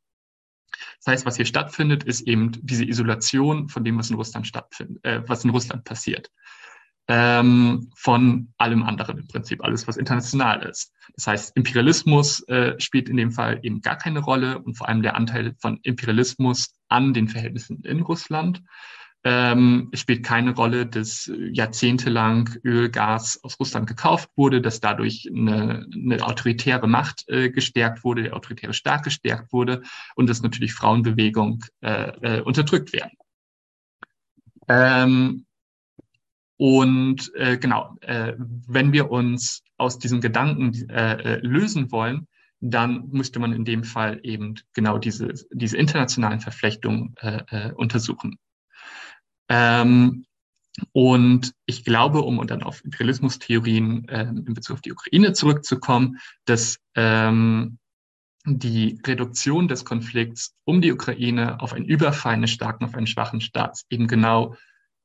Das 0.98 1.12
heißt, 1.12 1.26
was 1.26 1.36
hier 1.36 1.44
stattfindet, 1.44 2.04
ist 2.04 2.22
eben 2.22 2.52
diese 2.62 2.84
Isolation 2.84 3.68
von 3.68 3.84
dem, 3.84 3.98
was 3.98 4.10
in 4.10 4.16
Russland 4.16 4.46
stattfindet, 4.46 5.04
äh, 5.04 5.22
was 5.26 5.44
in 5.44 5.50
Russland 5.50 5.84
passiert. 5.84 6.30
Ähm, 7.06 7.90
von 7.96 8.54
allem 8.56 8.82
anderen 8.82 9.18
im 9.18 9.28
Prinzip, 9.28 9.62
alles, 9.62 9.86
was 9.86 9.98
international 9.98 10.62
ist. 10.62 10.90
Das 11.16 11.26
heißt, 11.26 11.56
Imperialismus 11.56 12.40
äh, 12.48 12.80
spielt 12.80 13.10
in 13.10 13.18
dem 13.18 13.30
Fall 13.30 13.60
eben 13.62 13.82
gar 13.82 13.96
keine 13.96 14.20
Rolle 14.20 14.58
und 14.58 14.78
vor 14.78 14.88
allem 14.88 15.02
der 15.02 15.14
Anteil 15.14 15.54
von 15.60 15.78
Imperialismus 15.82 16.74
an 16.88 17.12
den 17.12 17.28
Verhältnissen 17.28 17.82
in 17.84 18.00
Russland. 18.00 18.62
Ähm, 19.26 19.88
es 19.90 20.00
spielt 20.00 20.22
keine 20.22 20.54
Rolle, 20.54 20.84
dass 20.84 21.32
jahrzehntelang 21.50 22.50
Öl, 22.62 22.90
Gas 22.90 23.40
aus 23.42 23.58
Russland 23.58 23.86
gekauft 23.86 24.28
wurde, 24.36 24.60
dass 24.60 24.80
dadurch 24.80 25.26
eine, 25.34 25.86
eine 25.94 26.22
autoritäre 26.22 26.86
Macht 26.86 27.24
äh, 27.28 27.48
gestärkt 27.48 28.04
wurde, 28.04 28.24
der 28.24 28.36
autoritäre 28.36 28.74
Staat 28.74 29.02
gestärkt 29.02 29.50
wurde 29.50 29.82
und 30.14 30.28
dass 30.28 30.42
natürlich 30.42 30.74
Frauenbewegung 30.74 31.64
äh, 31.80 32.10
äh, 32.20 32.40
unterdrückt 32.42 32.92
werden. 32.92 33.12
Ähm, 34.68 35.46
und 36.58 37.32
äh, 37.34 37.56
genau, 37.56 37.96
äh, 38.02 38.34
wenn 38.38 38.92
wir 38.92 39.10
uns 39.10 39.62
aus 39.78 39.98
diesen 39.98 40.20
Gedanken 40.20 40.90
äh, 40.90 41.38
lösen 41.38 41.90
wollen, 41.90 42.28
dann 42.60 43.08
müsste 43.10 43.40
man 43.40 43.54
in 43.54 43.64
dem 43.64 43.84
Fall 43.84 44.20
eben 44.22 44.56
genau 44.74 44.98
diese, 44.98 45.32
diese 45.50 45.76
internationalen 45.76 46.40
Verflechtungen 46.40 47.14
untersuchen. 47.74 48.38
Ähm, 49.48 50.24
und 50.92 51.52
ich 51.66 51.84
glaube, 51.84 52.22
um 52.22 52.44
dann 52.46 52.62
auf 52.62 52.84
Imperialismustheorien 52.84 54.08
äh, 54.08 54.22
in 54.22 54.54
Bezug 54.54 54.74
auf 54.74 54.80
die 54.80 54.92
Ukraine 54.92 55.32
zurückzukommen, 55.32 56.18
dass 56.46 56.78
ähm, 56.96 57.78
die 58.46 59.00
Reduktion 59.06 59.68
des 59.68 59.84
Konflikts 59.84 60.54
um 60.64 60.82
die 60.82 60.92
Ukraine 60.92 61.60
auf 61.60 61.72
einen 61.72 61.86
Überfall 61.86 62.34
eines 62.34 62.50
starken, 62.50 62.84
auf 62.84 62.94
einen 62.94 63.06
schwachen 63.06 63.40
Staat 63.40 63.82
eben 63.88 64.06
genau 64.06 64.56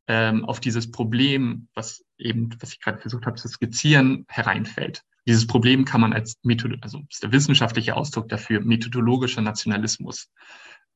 ähm, 0.08 0.44
auf 0.44 0.60
dieses 0.60 0.92
Problem, 0.92 1.68
was 1.74 2.04
eben, 2.18 2.50
was 2.60 2.74
ich 2.74 2.82
gerade 2.82 2.98
versucht 2.98 3.26
habe 3.26 3.38
zu 3.38 3.48
skizzieren, 3.48 4.26
hereinfällt. 4.28 5.04
Dieses 5.28 5.46
Problem 5.46 5.86
kann 5.86 6.02
man 6.02 6.14
als 6.14 6.38
Methode, 6.42 6.80
also 6.82 7.02
ist 7.10 7.24
der 7.24 7.32
wissenschaftliche 7.32 7.96
Ausdruck 7.96 8.28
dafür, 8.28 8.62
methodologischer 8.62 9.42
Nationalismus, 9.42 10.32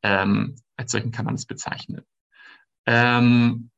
ähm, 0.01 0.55
als 0.75 0.91
solchen 0.91 1.12
kann 1.12 1.25
man 1.25 1.35
es 1.35 1.45
bezeichnen. 1.45 2.01
Ähm, 2.85 3.69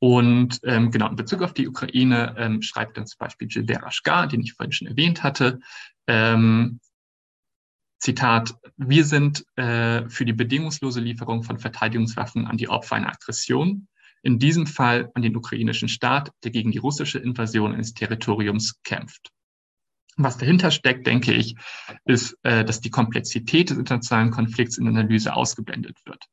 und 0.00 0.60
ähm, 0.64 0.90
genau 0.90 1.08
in 1.08 1.16
Bezug 1.16 1.42
auf 1.42 1.54
die 1.54 1.68
Ukraine 1.68 2.34
ähm, 2.36 2.62
schreibt 2.62 2.96
dann 2.96 3.06
zum 3.06 3.18
Beispiel 3.18 3.48
Gilbert 3.48 3.84
Ashgar, 3.84 4.26
den 4.26 4.42
ich 4.42 4.52
vorhin 4.52 4.72
schon 4.72 4.88
erwähnt 4.88 5.22
hatte, 5.22 5.60
ähm, 6.06 6.80
Zitat, 8.04 8.54
wir 8.76 9.04
sind 9.06 9.46
äh, 9.56 10.06
für 10.10 10.26
die 10.26 10.34
bedingungslose 10.34 11.00
Lieferung 11.00 11.42
von 11.42 11.58
Verteidigungswaffen 11.58 12.46
an 12.46 12.58
die 12.58 12.68
Opfer 12.68 12.96
einer 12.96 13.08
Aggression, 13.08 13.88
in 14.22 14.38
diesem 14.38 14.66
Fall 14.66 15.10
an 15.14 15.22
den 15.22 15.34
ukrainischen 15.34 15.88
Staat, 15.88 16.30
der 16.44 16.50
gegen 16.50 16.70
die 16.70 16.78
russische 16.78 17.18
Invasion 17.18 17.72
eines 17.72 17.94
Territoriums 17.94 18.82
kämpft. 18.82 19.30
Was 20.18 20.36
dahinter 20.36 20.70
steckt, 20.70 21.06
denke 21.06 21.32
ich, 21.32 21.56
ist, 22.04 22.36
äh, 22.42 22.62
dass 22.62 22.82
die 22.82 22.90
Komplexität 22.90 23.70
des 23.70 23.78
internationalen 23.78 24.30
Konflikts 24.30 24.76
in 24.76 24.84
der 24.84 24.92
Analyse 24.92 25.34
ausgeblendet 25.34 25.98
wird. 26.04 26.26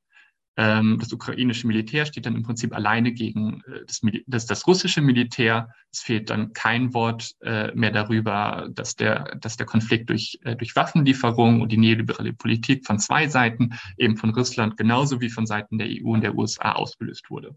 Ähm, 0.57 0.97
das 0.99 1.13
ukrainische 1.13 1.65
Militär 1.65 2.05
steht 2.05 2.25
dann 2.25 2.35
im 2.35 2.43
Prinzip 2.43 2.75
alleine 2.75 3.13
gegen 3.13 3.61
äh, 3.67 3.85
das, 3.87 4.01
das, 4.27 4.45
das, 4.45 4.67
russische 4.67 5.01
Militär. 5.01 5.69
Es 5.91 6.01
fehlt 6.01 6.29
dann 6.29 6.51
kein 6.51 6.93
Wort 6.93 7.31
äh, 7.41 7.73
mehr 7.73 7.91
darüber, 7.91 8.67
dass 8.71 8.95
der, 8.95 9.35
dass 9.39 9.55
der 9.55 9.65
Konflikt 9.65 10.09
durch, 10.09 10.39
äh, 10.43 10.57
durch 10.57 10.75
Waffenlieferungen 10.75 11.61
und 11.61 11.71
die 11.71 11.77
neoliberale 11.77 12.33
Politik 12.33 12.85
von 12.85 12.99
zwei 12.99 13.29
Seiten, 13.29 13.75
eben 13.97 14.17
von 14.17 14.31
Russland 14.31 14.75
genauso 14.75 15.21
wie 15.21 15.29
von 15.29 15.45
Seiten 15.45 15.77
der 15.77 15.87
EU 15.87 16.09
und 16.09 16.21
der 16.21 16.35
USA 16.35 16.73
ausgelöst 16.73 17.29
wurde. 17.29 17.55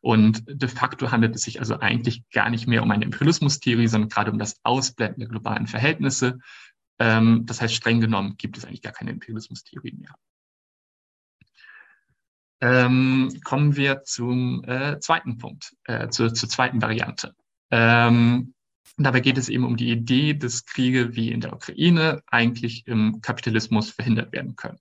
Und 0.00 0.42
de 0.46 0.68
facto 0.68 1.12
handelt 1.12 1.34
es 1.36 1.42
sich 1.42 1.60
also 1.60 1.78
eigentlich 1.78 2.28
gar 2.30 2.50
nicht 2.50 2.66
mehr 2.66 2.82
um 2.82 2.90
eine 2.90 3.04
Imperialismustheorie, 3.04 3.86
sondern 3.86 4.10
gerade 4.10 4.32
um 4.32 4.38
das 4.38 4.60
Ausblenden 4.64 5.20
der 5.20 5.28
globalen 5.28 5.66
Verhältnisse. 5.66 6.40
Ähm, 6.98 7.46
das 7.46 7.60
heißt, 7.60 7.74
streng 7.74 8.00
genommen 8.00 8.34
gibt 8.36 8.58
es 8.58 8.64
eigentlich 8.64 8.82
gar 8.82 8.92
keine 8.92 9.12
Imperialismustheorie 9.12 9.94
mehr. 9.96 10.14
Ähm, 12.60 13.40
kommen 13.44 13.76
wir 13.76 14.02
zum 14.04 14.64
äh, 14.64 14.98
zweiten 15.00 15.38
Punkt, 15.38 15.74
äh, 15.84 16.08
zur, 16.08 16.32
zur, 16.34 16.48
zweiten 16.48 16.80
Variante. 16.80 17.34
Ähm, 17.70 18.54
dabei 18.96 19.20
geht 19.20 19.38
es 19.38 19.48
eben 19.48 19.64
um 19.64 19.76
die 19.76 19.90
Idee, 19.90 20.34
dass 20.34 20.64
Kriege 20.64 21.14
wie 21.16 21.30
in 21.32 21.40
der 21.40 21.52
Ukraine 21.52 22.22
eigentlich 22.26 22.86
im 22.86 23.20
Kapitalismus 23.20 23.90
verhindert 23.90 24.32
werden 24.32 24.56
können. 24.56 24.78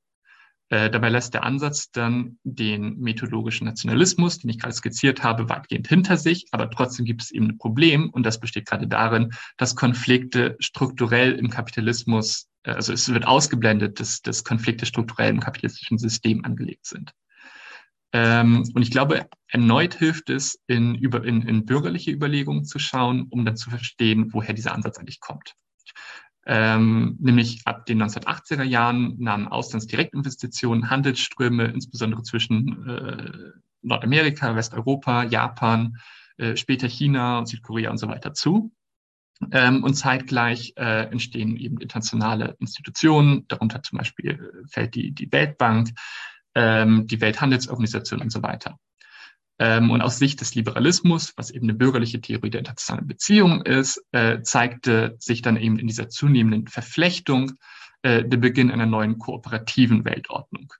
Äh, 0.74 0.90
dabei 0.90 1.10
lässt 1.10 1.36
der 1.36 1.44
Ansatz 1.44 1.92
dann 1.92 2.40
den 2.44 3.00
methodologischen 3.00 3.66
Nationalismus, 3.66 4.40
den 4.40 4.50
ich 4.50 4.60
gerade 4.60 4.74
skizziert 4.74 5.22
habe, 5.22 5.48
weitgehend 5.48 5.88
hinter 5.88 6.18
sich. 6.18 6.48
Aber 6.52 6.70
trotzdem 6.70 7.06
gibt 7.06 7.22
es 7.22 7.30
eben 7.30 7.48
ein 7.50 7.58
Problem 7.58 8.10
und 8.10 8.26
das 8.26 8.40
besteht 8.40 8.66
gerade 8.66 8.88
darin, 8.88 9.34
dass 9.58 9.76
Konflikte 9.76 10.56
strukturell 10.60 11.34
im 11.34 11.50
Kapitalismus, 11.50 12.48
äh, 12.64 12.72
also 12.72 12.92
es 12.92 13.08
wird 13.14 13.28
ausgeblendet, 13.28 14.00
dass, 14.00 14.22
dass 14.22 14.44
Konflikte 14.44 14.86
strukturell 14.86 15.30
im 15.30 15.42
kapitalistischen 15.42 16.00
System 16.00 16.44
angelegt 16.44 16.88
sind. 16.88 17.14
Ähm, 18.14 18.64
und 18.76 18.82
ich 18.84 18.92
glaube, 18.92 19.28
erneut 19.48 19.96
hilft 19.96 20.30
es, 20.30 20.60
in, 20.68 20.96
über, 20.96 21.24
in, 21.26 21.42
in 21.42 21.66
bürgerliche 21.66 22.12
Überlegungen 22.12 22.64
zu 22.64 22.78
schauen, 22.78 23.28
um 23.30 23.44
dann 23.44 23.58
zu 23.58 23.72
verstehen, 23.72 24.32
woher 24.32 24.54
dieser 24.54 24.74
Ansatz 24.74 25.00
eigentlich 25.00 25.20
kommt. 25.20 25.56
Ähm, 26.46 27.18
nämlich 27.20 27.62
ab 27.66 27.86
den 27.86 28.04
1980er 28.04 28.64
Jahren 28.64 29.16
nahmen 29.18 29.48
Auslandsdirektinvestitionen, 29.48 30.90
Handelsströme, 30.90 31.66
insbesondere 31.66 32.22
zwischen 32.22 32.88
äh, 32.88 33.32
Nordamerika, 33.82 34.56
Westeuropa, 34.56 35.24
Japan, 35.24 35.98
äh, 36.38 36.56
später 36.56 36.88
China 36.88 37.40
und 37.40 37.48
Südkorea 37.48 37.90
und 37.90 37.98
so 37.98 38.08
weiter 38.08 38.34
zu. 38.34 38.72
Ähm, 39.52 39.84
und 39.84 39.96
zeitgleich 39.96 40.74
äh, 40.76 41.08
entstehen 41.10 41.58
eben 41.58 41.80
internationale 41.80 42.56
Institutionen, 42.60 43.48
darunter 43.48 43.82
zum 43.82 43.98
Beispiel 43.98 44.32
äh, 44.32 44.68
fällt 44.68 44.96
die, 44.96 45.12
die 45.12 45.32
Weltbank, 45.32 45.90
ähm, 46.56 47.08
die 47.08 47.22
Welthandelsorganisation 47.22 48.22
und 48.22 48.32
so 48.32 48.44
weiter. 48.44 48.78
Ähm, 49.60 49.92
und 49.92 50.02
aus 50.02 50.18
Sicht 50.18 50.42
des 50.42 50.56
Liberalismus, 50.56 51.34
was 51.38 51.52
eben 51.52 51.66
eine 51.66 51.78
bürgerliche 51.78 52.20
Theorie 52.20 52.50
der 52.50 52.60
internationalen 52.60 53.08
Beziehungen 53.08 53.62
ist, 53.62 54.04
äh, 54.12 54.42
zeigte 54.42 55.16
sich 55.20 55.42
dann 55.42 55.58
eben 55.58 55.78
in 55.78 55.88
dieser 55.88 56.10
zunehmenden 56.10 56.68
Verflechtung 56.68 57.54
äh, 58.02 58.24
der 58.24 58.38
Beginn 58.38 58.72
einer 58.72 58.88
neuen 58.88 59.20
kooperativen 59.20 60.06
Weltordnung. 60.06 60.74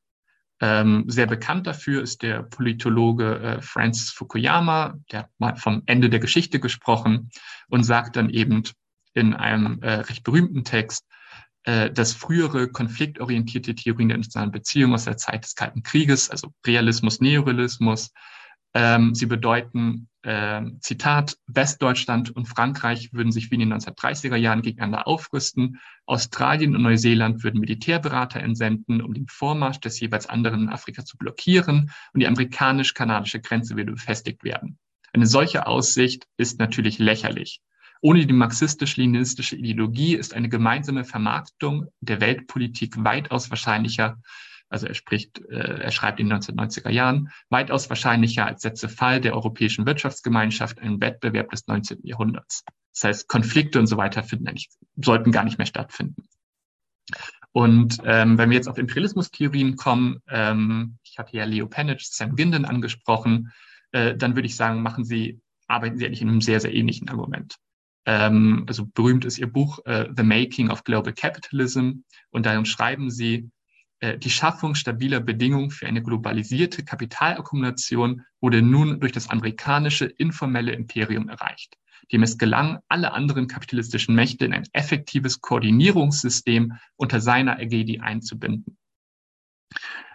Ähm, 0.60 1.06
sehr 1.08 1.28
bekannt 1.28 1.68
dafür 1.68 2.02
ist 2.02 2.22
der 2.22 2.44
Politologe 2.44 3.40
äh, 3.40 3.62
Francis 3.62 4.12
Fukuyama, 4.12 4.96
der 5.12 5.20
hat 5.20 5.30
mal 5.38 5.56
vom 5.56 5.84
Ende 5.86 6.10
der 6.10 6.20
Geschichte 6.20 6.60
gesprochen 6.60 7.30
und 7.68 7.84
sagt 7.84 8.16
dann 8.16 8.30
eben 8.30 8.64
in 9.14 9.34
einem 9.34 9.82
äh, 9.82 9.96
recht 9.96 10.24
berühmten 10.24 10.64
Text, 10.64 11.06
äh, 11.64 11.92
dass 11.92 12.14
frühere 12.14 12.68
konfliktorientierte 12.68 13.76
Theorien 13.76 14.10
der 14.10 14.18
internationalen 14.18 14.52
Beziehungen 14.52 14.94
aus 14.94 15.06
der 15.06 15.18
Zeit 15.18 15.44
des 15.44 15.56
Kalten 15.56 15.84
Krieges, 15.84 16.30
also 16.30 16.54
Realismus, 16.66 17.22
Neorealismus, 17.22 18.12
ähm, 18.74 19.14
sie 19.14 19.28
bedeuten, 19.28 20.10
äh, 20.24 20.62
Zitat, 20.80 21.38
Westdeutschland 21.48 22.36
und 22.36 22.48
Frankreich 22.48 23.14
würden 23.14 23.32
sich 23.32 23.52
wie 23.52 23.56
in 23.56 23.62
den 23.62 23.74
1930er 23.74 24.36
Jahren 24.36 24.64
gegeneinander 24.64 25.08
aufrüsten. 25.08 25.80
Australien 26.06 26.76
und 26.76 26.82
Neuseeland 26.82 27.44
würden 27.44 27.60
Militärberater 27.60 28.40
entsenden, 28.40 29.02
um 29.02 29.14
den 29.14 29.28
Vormarsch 29.28 29.80
des 29.80 30.00
jeweils 30.00 30.28
anderen 30.28 30.64
in 30.64 30.70
Afrika 30.70 31.06
zu 31.06 31.18
blockieren. 31.18 31.92
Und 32.14 32.20
die 32.20 32.28
amerikanisch-kanadische 32.28 33.42
Grenze 33.42 33.76
würde 33.76 33.92
befestigt 33.92 34.44
werden. 34.44 34.80
Eine 35.14 35.28
solche 35.28 35.68
Aussicht 35.68 36.28
ist 36.38 36.58
natürlich 36.58 36.98
lächerlich. 36.98 37.62
Ohne 38.04 38.26
die 38.26 38.34
marxistisch-leninistische 38.34 39.56
Ideologie 39.56 40.16
ist 40.16 40.34
eine 40.34 40.50
gemeinsame 40.50 41.06
Vermarktung 41.06 41.88
der 42.02 42.20
Weltpolitik 42.20 43.02
weitaus 43.02 43.50
wahrscheinlicher 43.50 44.18
also 44.74 44.88
er 44.88 44.96
spricht, 44.96 45.40
äh, 45.52 45.82
er 45.82 45.92
schreibt 45.92 46.20
in 46.20 46.30
den 46.30 46.40
1990er 46.40 46.90
Jahren, 46.90 47.30
weitaus 47.50 47.90
wahrscheinlicher 47.90 48.48
als 48.48 48.64
der 48.64 48.74
Zerfall 48.74 49.22
der 49.22 49.36
europäischen 49.36 49.86
Wirtschaftsgemeinschaft 49.86 50.80
im 50.80 51.00
Wettbewerb 51.00 51.52
des 51.52 51.68
19. 51.68 52.00
Jahrhunderts. 52.02 52.64
Das 52.92 53.04
heißt, 53.04 53.28
Konflikte 53.28 53.78
und 53.78 53.86
so 53.86 53.98
weiter 53.98 54.24
finden 54.24 54.48
eigentlich, 54.48 54.70
sollten 54.96 55.32
gar 55.32 55.44
nicht 55.44 55.60
mehr 55.60 55.68
stattfinden. 55.68 56.24
Und 57.52 58.00
ähm, 58.04 58.40
wenn 58.40 58.50
wir 58.50 58.58
jetzt 58.58 58.68
auf 58.68 58.80
Imperialismustheorien 58.80 59.76
kommen, 59.76 60.24
ähm, 60.28 60.98
ich 61.04 61.20
hatte 61.20 61.38
ja 61.38 61.46
Leo 61.46 61.68
Panitch, 61.68 62.06
Sam 62.06 62.36
Ginden 62.36 62.66
angesprochen, 62.66 63.52
äh, 63.92 64.16
dann 64.16 64.36
würde 64.36 64.48
ich 64.48 64.56
sagen, 64.56 64.82
machen 64.82 65.06
Sie, 65.06 65.40
arbeiten 65.68 66.00
Sie 66.00 66.06
eigentlich 66.08 66.24
in 66.24 66.30
einem 66.30 66.42
sehr, 66.42 66.60
sehr 66.60 66.74
ähnlichen 66.74 67.10
Argument. 67.10 67.58
Ähm, 68.06 68.66
also 68.68 68.86
berühmt 68.86 69.26
ist 69.26 69.38
Ihr 69.38 69.48
Buch 69.48 69.80
äh, 69.86 70.08
The 70.16 70.24
Making 70.24 70.70
of 70.70 70.84
Global 70.84 71.14
Capitalism. 71.14 72.04
Und 72.32 72.46
darin 72.46 72.66
schreiben 72.66 73.10
Sie, 73.10 73.50
äh, 74.00 74.18
die 74.18 74.30
Schaffung 74.30 74.76
stabiler 74.76 75.22
Bedingungen 75.22 75.72
für 75.72 75.88
eine 75.88 76.04
globalisierte 76.04 76.84
Kapitalakkumulation 76.84 78.26
wurde 78.42 78.62
nun 78.62 79.00
durch 79.00 79.14
das 79.14 79.30
amerikanische 79.30 80.06
informelle 80.06 80.74
Imperium 80.74 81.30
erreicht, 81.30 81.78
dem 82.12 82.24
es 82.24 82.38
gelang, 82.38 82.80
alle 82.90 83.14
anderen 83.14 83.48
kapitalistischen 83.48 84.14
Mächte 84.14 84.46
in 84.46 84.54
ein 84.54 84.68
effektives 84.74 85.40
Koordinierungssystem 85.40 86.74
unter 86.98 87.22
seiner 87.22 87.60
Ägädi 87.60 88.00
einzubinden. 88.00 88.78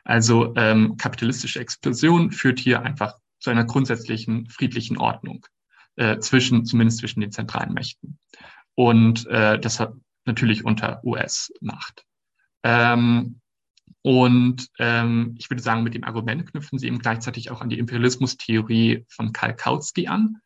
Also 0.04 0.54
ähm, 0.56 0.96
kapitalistische 0.98 1.60
Explosion 1.60 2.30
führt 2.30 2.60
hier 2.60 2.82
einfach 2.82 3.14
zu 3.40 3.50
einer 3.50 3.64
grundsätzlichen 3.64 4.48
friedlichen 4.48 4.98
Ordnung 4.98 5.46
äh, 5.98 6.18
zwischen, 6.20 6.64
zumindest 6.64 7.00
zwischen 7.00 7.20
den 7.20 7.32
zentralen 7.32 7.74
Mächten. 7.74 8.18
Und 8.74 9.26
äh, 9.26 9.58
das 9.58 9.80
hat 9.80 9.92
natürlich 10.24 10.64
unter 10.64 11.02
US-Macht. 11.04 12.04
Ähm, 12.62 13.40
und 14.02 14.68
ähm, 14.78 15.34
ich 15.38 15.50
würde 15.50 15.62
sagen, 15.62 15.82
mit 15.82 15.94
dem 15.94 16.04
Argument 16.04 16.46
knüpfen 16.46 16.78
Sie 16.78 16.86
eben 16.86 17.00
gleichzeitig 17.00 17.50
auch 17.50 17.60
an 17.60 17.68
die 17.68 17.78
Imperialismustheorie 17.78 19.04
von 19.08 19.32
Karl 19.32 19.56
Kautsky 19.56 20.06
an. 20.06 20.36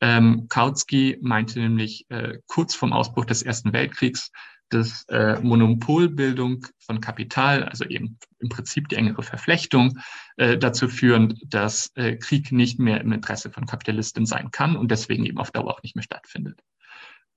Ähm, 0.00 0.46
Kautsky 0.48 1.18
meinte 1.22 1.58
nämlich 1.58 2.06
äh, 2.10 2.38
kurz 2.46 2.74
vorm 2.74 2.92
Ausbruch 2.92 3.24
des 3.24 3.42
Ersten 3.42 3.72
Weltkriegs, 3.72 4.30
dass 4.70 5.04
äh, 5.08 5.38
Monopolbildung 5.40 6.66
von 6.78 7.00
Kapital, 7.00 7.64
also 7.64 7.84
eben 7.84 8.18
im 8.38 8.48
Prinzip 8.48 8.88
die 8.88 8.96
engere 8.96 9.22
Verflechtung, 9.22 9.98
äh, 10.36 10.58
dazu 10.58 10.88
führen, 10.88 11.38
dass 11.46 11.90
äh, 11.94 12.16
Krieg 12.16 12.52
nicht 12.52 12.78
mehr 12.78 13.00
im 13.00 13.12
Interesse 13.12 13.50
von 13.50 13.66
Kapitalisten 13.66 14.26
sein 14.26 14.50
kann 14.50 14.76
und 14.76 14.90
deswegen 14.90 15.24
eben 15.24 15.38
auf 15.38 15.50
Dauer 15.50 15.74
auch 15.74 15.82
nicht 15.82 15.96
mehr 15.96 16.02
stattfindet. 16.02 16.62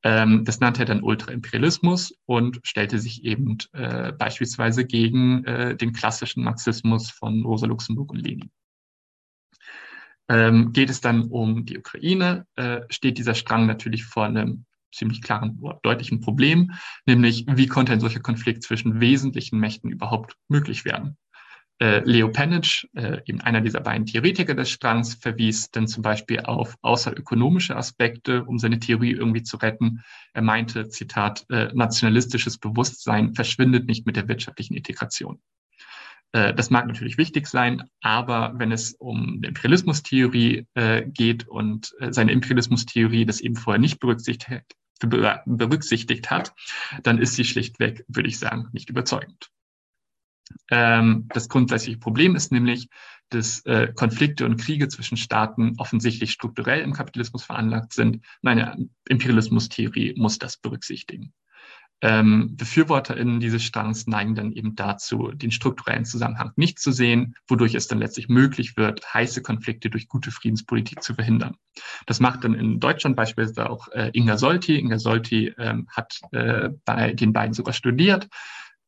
Ähm, 0.04 0.46
das 0.46 0.60
nannte 0.60 0.82
er 0.82 0.86
dann 0.86 1.04
Ultraimperialismus 1.04 2.16
und 2.26 2.60
stellte 2.64 3.00
sich 3.00 3.24
eben 3.24 3.58
äh, 3.74 4.12
beispielsweise 4.12 4.86
gegen 4.86 5.44
äh, 5.46 5.76
den 5.76 5.94
klassischen 5.94 6.44
Marxismus 6.44 7.12
von 7.12 7.44
Rosa 7.46 7.68
Luxemburg 7.68 8.12
und 8.12 8.18
Lenin. 8.18 8.52
Ähm, 10.28 10.72
geht 10.72 10.90
es 10.90 11.02
dann 11.02 11.26
um 11.30 11.66
die 11.66 11.78
Ukraine, 11.78 12.48
äh, 12.56 12.82
steht 12.90 13.18
dieser 13.18 13.36
Strang 13.36 13.68
natürlich 13.68 14.06
vor 14.06 14.26
einem 14.26 14.66
ziemlich 14.92 15.22
klaren, 15.22 15.60
deutlichen 15.84 16.22
Problem, 16.22 16.72
nämlich 17.06 17.46
wie 17.48 17.68
konnte 17.68 17.94
ein 17.94 18.00
solcher 18.00 18.20
Konflikt 18.20 18.64
zwischen 18.64 19.00
wesentlichen 19.00 19.60
Mächten 19.60 19.90
überhaupt 19.90 20.36
möglich 20.48 20.86
werden? 20.86 21.18
Äh, 21.82 22.04
Leo 22.06 22.30
Panitch, 22.30 22.88
äh, 22.94 23.22
eben 23.26 23.42
einer 23.42 23.60
dieser 23.60 23.82
beiden 23.82 24.06
Theoretiker 24.06 24.54
des 24.54 24.70
Strangs, 24.70 25.16
verwies 25.16 25.72
dann 25.72 25.88
zum 25.88 26.04
Beispiel 26.04 26.42
auf 26.42 26.76
außerökonomische 26.84 27.76
Aspekte, 27.76 28.44
um 28.44 28.60
seine 28.60 28.80
Theorie 28.80 29.14
irgendwie 29.14 29.42
zu 29.42 29.58
retten. 29.58 30.04
Er 30.34 30.44
meinte, 30.44 30.90
Zitat, 30.90 31.44
äh, 31.50 31.70
nationalistisches 31.74 32.60
Bewusstsein 32.60 33.34
verschwindet 33.34 33.88
nicht 33.88 34.06
mit 34.06 34.16
der 34.16 34.28
wirtschaftlichen 34.28 34.76
Integration. 34.76 35.42
Äh, 36.34 36.54
das 36.54 36.70
mag 36.70 36.88
natürlich 36.88 37.18
wichtig 37.18 37.48
sein, 37.48 37.84
aber 38.02 38.54
wenn 38.58 38.72
es 38.72 38.94
um 38.94 39.38
eine 39.38 39.48
Imperialismustheorie 39.48 40.68
äh, 40.76 41.04
geht 41.08 41.48
und 41.48 41.94
äh, 42.00 42.14
seine 42.14 42.32
Imperialismustheorie 42.32 43.26
das 43.26 43.42
eben 43.42 43.56
vorher 43.56 43.80
nicht 43.80 44.00
berücksichtigt, 44.00 44.76
berücksichtigt 45.08 46.30
hat, 46.30 46.54
dann 47.04 47.20
ist 47.20 47.36
sie 47.36 47.46
schlichtweg, 47.46 48.06
würde 48.08 48.30
ich 48.30 48.40
sagen, 48.40 48.68
nicht 48.72 48.90
überzeugend. 48.90 49.50
Ähm, 50.70 51.28
das 51.34 51.50
grundsätzliche 51.50 52.00
Problem 52.00 52.36
ist 52.36 52.52
nämlich, 52.52 52.90
dass 53.30 53.66
äh, 53.66 53.94
Konflikte 53.96 54.46
und 54.46 54.58
Kriege 54.58 54.88
zwischen 54.90 55.18
Staaten 55.18 55.76
offensichtlich 55.78 56.32
strukturell 56.32 56.82
im 56.82 56.94
Kapitalismus 56.94 57.44
veranlagt 57.44 57.94
sind. 57.94 58.26
Meine 58.42 58.90
Imperialismustheorie 59.08 60.16
muss 60.18 60.38
das 60.38 60.58
berücksichtigen. 60.58 61.34
Ähm, 62.02 62.56
BefürworterInnen 62.56 63.40
dieses 63.40 63.64
Strangs 63.64 64.08
neigen 64.08 64.34
dann 64.36 64.52
eben 64.52 64.76
dazu, 64.76 65.32
den 65.32 65.52
strukturellen 65.52 66.06
Zusammenhang 66.06 66.52
nicht 66.56 66.80
zu 66.80 66.92
sehen, 66.92 67.36
wodurch 67.48 67.76
es 67.76 67.88
dann 67.88 68.00
letztlich 68.00 68.28
möglich 68.28 68.76
wird, 68.76 69.14
heiße 69.14 69.42
Konflikte 69.44 69.90
durch 69.90 70.08
gute 70.08 70.32
Friedenspolitik 70.32 71.04
zu 71.04 71.14
verhindern. 71.14 71.56
Das 72.08 72.20
macht 72.20 72.44
dann 72.44 72.56
in 72.56 72.80
Deutschland 72.80 73.16
beispielsweise 73.16 73.70
auch 73.70 73.88
äh, 73.90 74.10
Inga 74.14 74.38
Solti. 74.38 74.80
Inga 74.80 74.98
Solti 74.98 75.54
ähm, 75.58 75.88
hat 75.92 76.20
äh, 76.32 76.70
bei 76.86 77.14
den 77.14 77.34
beiden 77.34 77.54
sogar 77.54 77.74
studiert 77.74 78.28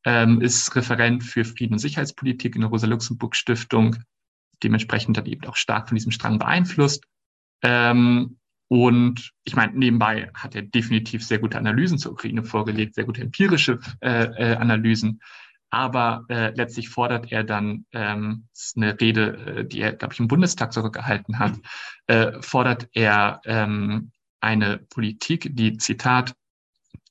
ähm, 0.06 0.42
ist 0.42 0.76
Referent 0.76 1.24
für 1.24 1.46
Frieden 1.46 1.74
und 1.74 1.80
Sicherheitspolitik 1.80 2.56
in 2.56 2.62
der 2.62 2.70
Rosa-Luxemburg-Stiftung, 2.70 3.98
dementsprechend 4.64 5.18
dann 5.18 5.26
eben 5.26 5.46
auch 5.46 5.56
stark 5.56 5.88
von 5.90 5.96
diesem 5.96 6.12
Strang 6.12 6.40
beeinflusst. 6.40 7.06
Ähm, 7.62 8.38
und 8.74 9.34
ich 9.44 9.56
meine, 9.56 9.74
nebenbei 9.74 10.32
hat 10.34 10.56
er 10.56 10.64
definitiv 10.64 11.24
sehr 11.24 11.38
gute 11.38 11.60
Analysen 11.60 12.00
zur 12.00 12.14
Ukraine 12.14 12.44
vorgelegt, 12.44 12.96
sehr 12.96 13.04
gute 13.04 13.22
empirische 13.22 13.78
äh, 14.02 14.24
äh, 14.24 14.56
Analysen. 14.56 15.22
Aber 15.70 16.26
äh, 16.28 16.56
letztlich 16.56 16.90
fordert 16.90 17.32
er 17.32 17.44
dann, 17.44 17.86
ähm, 17.92 18.48
ist 18.52 18.76
eine 18.76 19.00
Rede, 19.00 19.38
äh, 19.60 19.66
die 19.66 19.80
er, 19.80 19.94
glaube 19.94 20.16
ich, 20.16 20.20
im 20.20 20.28
Bundestag 20.28 20.74
zurückgehalten 20.74 21.38
hat, 21.38 21.54
äh, 22.08 22.42
fordert 22.42 22.90
er 22.94 23.42
ähm, 23.46 24.10
eine 24.42 24.80
Politik, 24.80 25.50
die, 25.52 25.78
Zitat, 25.78 26.34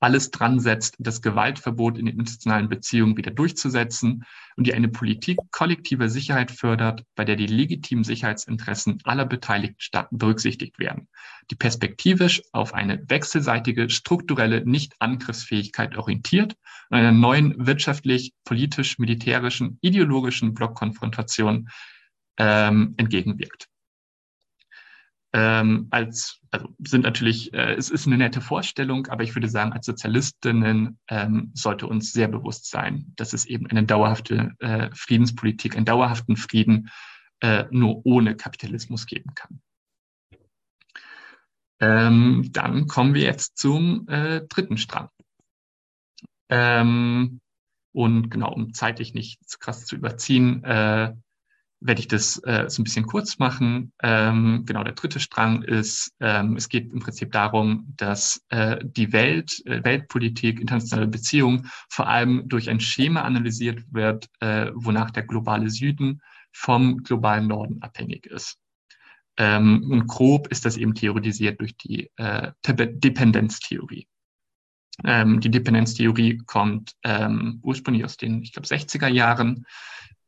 alles 0.03 0.31
dran 0.31 0.59
setzt, 0.59 0.97
das 0.99 1.23
Gewaltverbot 1.23 1.97
in 1.97 2.07
den 2.07 2.19
internationalen 2.19 2.69
Beziehungen 2.69 3.17
wieder 3.17 3.31
durchzusetzen 3.31 4.25
und 4.57 4.67
die 4.67 4.75
eine 4.75 4.89
Politik 4.89 5.39
kollektiver 5.53 6.09
Sicherheit 6.09 6.51
fördert, 6.51 7.05
bei 7.15 7.25
der 7.25 7.37
die 7.37 7.47
legitimen 7.47 8.03
Sicherheitsinteressen 8.03 8.99
aller 9.05 9.25
beteiligten 9.25 9.81
Staaten 9.81 10.19
berücksichtigt 10.19 10.79
werden, 10.79 11.09
die 11.51 11.55
perspektivisch 11.55 12.43
auf 12.53 12.75
eine 12.75 13.03
wechselseitige 13.09 13.91
strukturelle 13.91 14.67
Nichtangriffsfähigkeit 14.67 15.97
orientiert 15.97 16.57
und 16.91 16.99
einer 16.99 17.13
neuen 17.13 17.67
wirtschaftlich, 17.67 18.33
politisch, 18.45 18.99
militärischen, 18.99 19.79
ideologischen 19.83 20.53
Blockkonfrontation 20.53 21.69
ähm, 22.39 22.95
entgegenwirkt 22.97 23.69
ähm, 25.35 25.89
als, 25.91 26.41
also 26.51 26.69
sind 26.79 27.03
natürlich, 27.03 27.55
äh, 27.55 27.75
es 27.75 27.89
ist 27.91 28.07
eine 28.07 28.19
nette 28.19 28.41
Vorstellung, 28.41 29.07
aber 29.07 29.23
ich 29.23 29.35
würde 29.35 29.49
sagen, 29.49 29.73
als 29.73 29.87
Sozialistinnen 29.87 30.99
ähm, 31.09 31.51
sollte 31.55 31.87
uns 31.87 32.13
sehr 32.13 32.29
bewusst 32.29 32.69
sein, 32.71 33.13
dass 33.17 33.33
es 33.33 33.47
eben 33.47 33.67
eine 33.67 33.85
dauerhafte 33.85 34.53
äh, 34.59 34.91
Friedenspolitik, 34.93 35.77
einen 35.77 35.87
dauerhaften 35.87 36.37
Frieden 36.37 36.91
äh, 37.41 37.65
nur 37.71 38.05
ohne 38.05 38.37
Kapitalismus 38.37 39.07
geben 39.07 39.35
kann. 39.35 39.63
Ähm, 41.81 42.51
dann 42.53 42.87
kommen 42.87 43.15
wir 43.15 43.23
jetzt 43.23 43.59
zum 43.59 44.07
äh, 44.09 44.43
dritten 44.47 44.77
Strang. 44.77 45.09
Ähm, 46.51 47.41
und 47.93 48.31
genau, 48.31 48.53
um 48.53 48.75
zeitlich 48.75 49.15
nicht 49.15 49.49
zu 49.49 49.59
krass 49.59 49.87
zu 49.87 49.97
überziehen, 49.97 50.63
äh, 50.65 51.15
werde 51.85 52.01
ich 52.01 52.09
das 52.09 52.39
äh, 52.45 52.69
so 52.69 52.81
ein 52.81 52.85
bisschen 52.85 53.07
kurz 53.07 53.39
machen. 53.39 53.93
Ähm, 54.03 54.63
genau, 54.67 54.85
der 54.85 54.95
dritte 54.95 55.21
Strang 55.21 55.63
ist, 55.63 56.15
ähm, 56.21 56.57
es 56.57 56.69
geht 56.69 56.93
im 56.93 57.01
Prinzip 57.01 57.33
darum, 57.33 57.93
dass 57.97 58.45
äh, 58.51 58.79
die 58.83 59.13
Welt, 59.13 59.61
äh, 59.67 59.83
Weltpolitik, 59.85 60.61
internationale 60.61 61.09
Beziehungen 61.09 61.71
vor 61.89 62.09
allem 62.09 62.49
durch 62.49 62.71
ein 62.71 62.81
Schema 62.81 63.23
analysiert 63.23 63.83
wird, 63.91 64.29
äh, 64.41 64.71
wonach 64.75 65.11
der 65.11 65.25
globale 65.25 65.71
Süden 65.71 66.23
vom 66.53 66.99
globalen 66.99 67.49
Norden 67.49 67.83
abhängig 67.83 68.27
ist. 68.27 68.59
Ähm, 69.37 69.89
und 69.91 70.07
grob 70.07 70.49
ist 70.49 70.65
das 70.65 70.77
eben 70.77 70.95
theoretisiert 70.95 71.61
durch 71.61 71.77
die 71.77 72.11
äh, 72.17 72.53
Dependenztheorie. 72.65 74.07
Ähm, 75.05 75.41
die 75.41 75.51
Dependenztheorie 75.51 76.39
kommt 76.47 76.93
ähm, 77.03 77.59
ursprünglich 77.63 78.05
aus 78.05 78.17
den, 78.17 78.43
ich 78.43 78.53
glaube, 78.53 78.69
60er 78.69 79.09
Jahren 79.09 79.65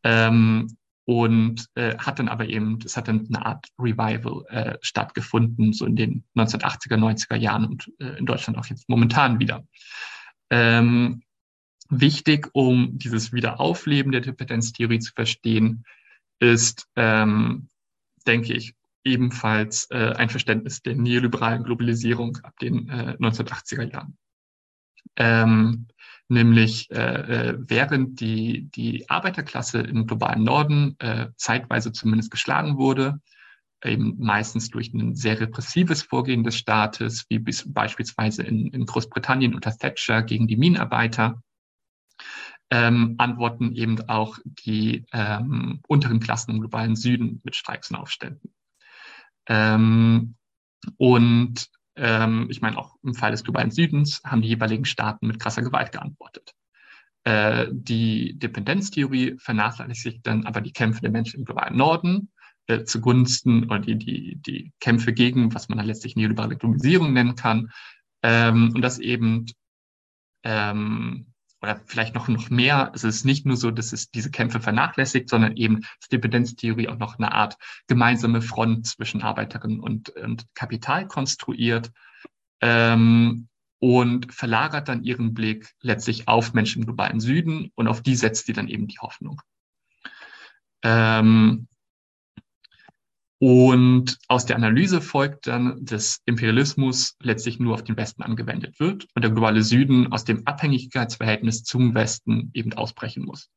ähm, 0.03 0.77
und 1.07 1.67
äh, 1.75 1.97
hat 1.99 2.19
dann 2.19 2.29
aber 2.29 2.49
eben, 2.49 2.79
es 2.85 2.97
hat 2.97 3.09
dann 3.09 3.27
eine 3.29 3.45
Art 3.45 3.67
Revival 3.79 4.45
äh, 4.49 4.79
stattgefunden, 4.81 5.73
so 5.73 5.85
in 5.85 5.97
den 5.97 6.25
1980er, 6.37 6.97
90er 6.97 7.37
Jahren 7.37 7.67
und 7.67 7.93
äh, 8.01 8.19
in 8.19 8.27
Deutschland 8.27 8.59
auch 8.59 8.67
jetzt 8.67 8.89
momentan 8.89 9.39
wieder. 9.39 9.67
Ähm, 10.51 11.23
wichtig, 11.91 12.49
um 12.53 12.99
dieses 12.99 13.33
Wiederaufleben 13.33 14.13
der 14.13 14.23
Dependenztheorie 14.23 14.99
zu 14.99 15.13
verstehen, 15.13 15.85
ist, 16.39 16.89
ähm, 16.97 17.69
denke 18.27 18.55
ich, 18.55 18.75
ebenfalls 19.05 19.91
äh, 19.91 20.15
ein 20.17 20.31
Verständnis 20.31 20.83
der 20.83 20.97
neoliberalen 20.97 21.65
Globalisierung 21.65 22.39
ab 22.43 22.59
den 22.59 22.89
äh, 22.89 23.17
1980er 23.21 23.93
Jahren. 23.93 24.17
Ähm, 25.17 25.87
nämlich 26.29 26.91
äh, 26.91 27.51
äh, 27.51 27.59
während 27.59 28.21
die, 28.21 28.69
die 28.71 29.09
Arbeiterklasse 29.09 29.81
im 29.81 30.07
globalen 30.07 30.45
Norden 30.45 30.97
äh, 30.99 31.29
zeitweise 31.37 31.93
zumindest 31.93 32.31
geschlagen 32.31 32.79
wurde, 32.79 33.21
eben 33.85 34.17
meistens 34.19 34.71
durch 34.71 34.93
ein 34.95 35.15
sehr 35.15 35.41
repressives 35.41 36.03
Vorgehen 36.03 36.45
des 36.45 36.57
Staates, 36.57 37.27
wie 37.29 37.39
bis, 37.39 37.71
beispielsweise 37.73 38.43
in, 38.43 38.69
in 38.69 38.87
Großbritannien 38.87 39.55
unter 39.55 39.77
Thatcher 39.77 40.23
gegen 40.23 40.47
die 40.47 40.57
Minenarbeiter, 40.57 41.43
ähm, 42.71 43.15
antworten 43.19 43.75
eben 43.75 44.09
auch 44.09 44.39
die 44.45 45.05
ähm, 45.13 45.81
unteren 45.87 46.21
Klassen 46.21 46.53
im 46.53 46.61
globalen 46.61 46.97
Süden 46.97 47.41
mit 47.45 47.57
Streiks 47.57 47.91
und 47.91 47.97
Aufständen. 47.97 48.55
Ähm, 49.47 50.37
und 50.97 51.69
ähm, 51.97 52.47
ich 52.51 52.61
meine, 52.61 52.79
auch 52.79 52.97
im 53.03 53.15
Fall 53.15 53.31
des 53.31 53.45
globalen 53.45 53.71
Südens 53.71 54.21
haben 54.25 54.43
die 54.43 54.49
jeweiligen 54.49 54.85
Staaten 54.85 55.27
mit 55.27 55.41
krasser 55.41 55.63
Gewalt 55.63 55.93
geantwortet. 55.93 56.55
Äh, 57.25 57.69
die 57.71 58.39
Dependenztheorie 58.39 59.37
vernachlässigt 59.39 60.27
dann 60.27 60.47
aber 60.47 60.61
die 60.61 60.73
Kämpfe 60.73 61.01
der 61.01 61.11
Menschen 61.11 61.41
im 61.41 61.47
globalen 61.47 61.77
Norden 61.77 62.31
äh, 62.67 62.85
zugunsten 62.85 63.65
oder 63.65 63.79
die, 63.79 63.97
die, 63.97 64.37
die 64.37 64.73
Kämpfe 64.81 65.13
gegen, 65.13 65.55
was 65.55 65.69
man 65.69 65.79
dann 65.79 65.87
letztlich 65.87 66.17
neoliberale 66.17 66.57
Globalisierung 66.57 67.13
nennen 67.13 67.37
kann. 67.37 67.71
Ähm, 68.23 68.73
und 68.75 68.83
das 68.83 68.99
eben 68.99 69.47
ähm, 70.45 71.34
oder 71.65 71.81
vielleicht 71.87 72.15
noch, 72.15 72.29
noch 72.29 72.51
mehr, 72.51 72.93
es 72.95 73.05
ist 73.05 73.25
nicht 73.25 73.47
nur 73.47 73.57
so, 73.57 73.71
dass 73.71 73.95
es 73.95 74.11
diese 74.11 74.31
Kämpfe 74.31 74.61
vernachlässigt, 74.61 75.31
sondern 75.31 75.57
eben 75.57 75.81
Dependenztheorie 76.13 76.89
auch 76.89 76.99
noch 76.99 77.19
eine 77.19 77.33
Art 77.33 77.57
gemeinsame 77.87 78.43
Front 78.43 78.87
zwischen 78.87 79.23
Arbeiterinnen 79.23 79.81
und, 79.81 80.11
und 80.11 80.45
Kapital 80.55 81.09
konstruiert 81.09 81.91
ähm, 82.61 83.49
und 83.79 84.33
verlagert 84.33 84.89
dann 84.89 85.05
ihren 85.05 85.33
Blick 85.33 85.73
letztlich 85.81 86.29
auf 86.29 86.53
Menschen 86.53 86.83
im 86.83 86.87
globalen 86.87 87.21
Süden 87.21 87.71
und 87.75 87.89
auf 87.89 88.03
die 88.03 88.15
setzt 88.15 88.45
sie 88.45 88.53
dann 88.53 88.69
eben 88.69 88.87
die 88.87 88.99
Hoffnung. 88.99 89.41
Ähm, 90.83 91.67
und 93.45 94.17
aus 94.29 94.47
der 94.47 94.57
Analyse 94.57 95.03
folgt 95.03 95.49
dann, 95.49 95.85
dass 95.85 96.23
Imperialismus 96.25 97.15
letztlich 97.21 97.61
nur 97.61 97.75
auf 97.75 97.85
den 97.85 97.95
Westen 97.95 98.23
angewendet 98.23 98.81
wird 98.81 99.07
und 99.15 99.23
der 99.23 99.31
globale 99.31 99.63
Süden 99.63 100.11
aus 100.11 100.25
dem 100.25 100.47
Abhängigkeitsverhältnis 100.47 101.63
zum 101.63 101.95
Westen 101.95 102.51
eben 102.55 102.73
ausbrechen 102.73 103.23
muss. 103.23 103.51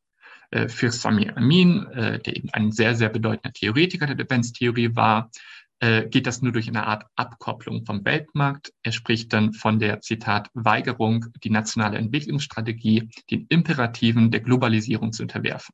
Äh, 0.52 0.68
für 0.68 0.92
Samir 0.92 1.38
Amin, 1.38 1.86
äh, 1.94 2.20
der 2.20 2.36
eben 2.36 2.50
ein 2.52 2.74
sehr, 2.74 2.96
sehr 2.96 3.08
bedeutender 3.08 3.54
Theoretiker 3.54 4.08
der 4.08 4.18
Defense-Theorie 4.18 4.94
war, 4.98 5.32
äh, 5.80 6.06
geht 6.10 6.28
das 6.28 6.42
nur 6.42 6.52
durch 6.52 6.68
eine 6.68 6.86
Art 6.86 7.06
Abkopplung 7.16 7.86
vom 7.86 8.04
Weltmarkt. 8.04 8.74
Er 8.84 8.92
spricht 8.92 9.32
dann 9.32 9.54
von 9.54 9.80
der, 9.80 10.02
Zitat, 10.02 10.50
Weigerung, 10.54 11.28
die 11.46 11.50
nationale 11.50 11.98
Entwicklungsstrategie 11.98 13.10
den 13.32 13.46
Imperativen 13.48 14.32
der 14.32 14.42
Globalisierung 14.42 15.14
zu 15.14 15.24
unterwerfen. 15.24 15.74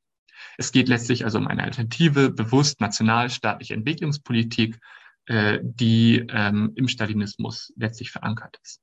Es 0.57 0.71
geht 0.71 0.89
letztlich 0.89 1.25
also 1.25 1.37
um 1.37 1.47
eine 1.47 1.63
alternative, 1.63 2.29
bewusst 2.31 2.81
nationalstaatliche 2.81 3.73
Entwicklungspolitik, 3.73 4.79
äh, 5.25 5.59
die 5.61 6.25
ähm, 6.29 6.71
im 6.75 6.87
Stalinismus 6.87 7.73
letztlich 7.75 8.11
verankert 8.11 8.59
ist. 8.61 8.81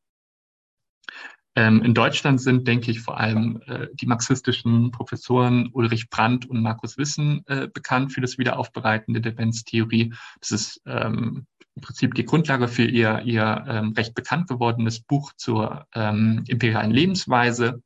Ähm, 1.56 1.82
in 1.82 1.94
Deutschland 1.94 2.40
sind, 2.40 2.68
denke 2.68 2.90
ich, 2.90 3.00
vor 3.00 3.18
allem 3.18 3.60
äh, 3.66 3.88
die 3.92 4.06
marxistischen 4.06 4.92
Professoren 4.92 5.68
Ulrich 5.72 6.08
Brandt 6.08 6.46
und 6.46 6.62
Markus 6.62 6.96
Wissen 6.96 7.42
äh, 7.46 7.66
bekannt 7.66 8.12
für 8.12 8.20
das 8.20 8.38
Wiederaufbereiten 8.38 9.14
der 9.14 9.22
Dependenztheorie. 9.22 10.14
Das 10.40 10.52
ist 10.52 10.80
ähm, 10.86 11.46
im 11.74 11.82
Prinzip 11.82 12.14
die 12.14 12.24
Grundlage 12.24 12.68
für 12.68 12.84
ihr, 12.84 13.22
ihr 13.24 13.64
ähm, 13.68 13.92
recht 13.96 14.14
bekannt 14.14 14.48
gewordenes 14.48 15.00
Buch 15.00 15.32
zur 15.36 15.86
ähm, 15.94 16.44
imperialen 16.46 16.92
Lebensweise. 16.92 17.82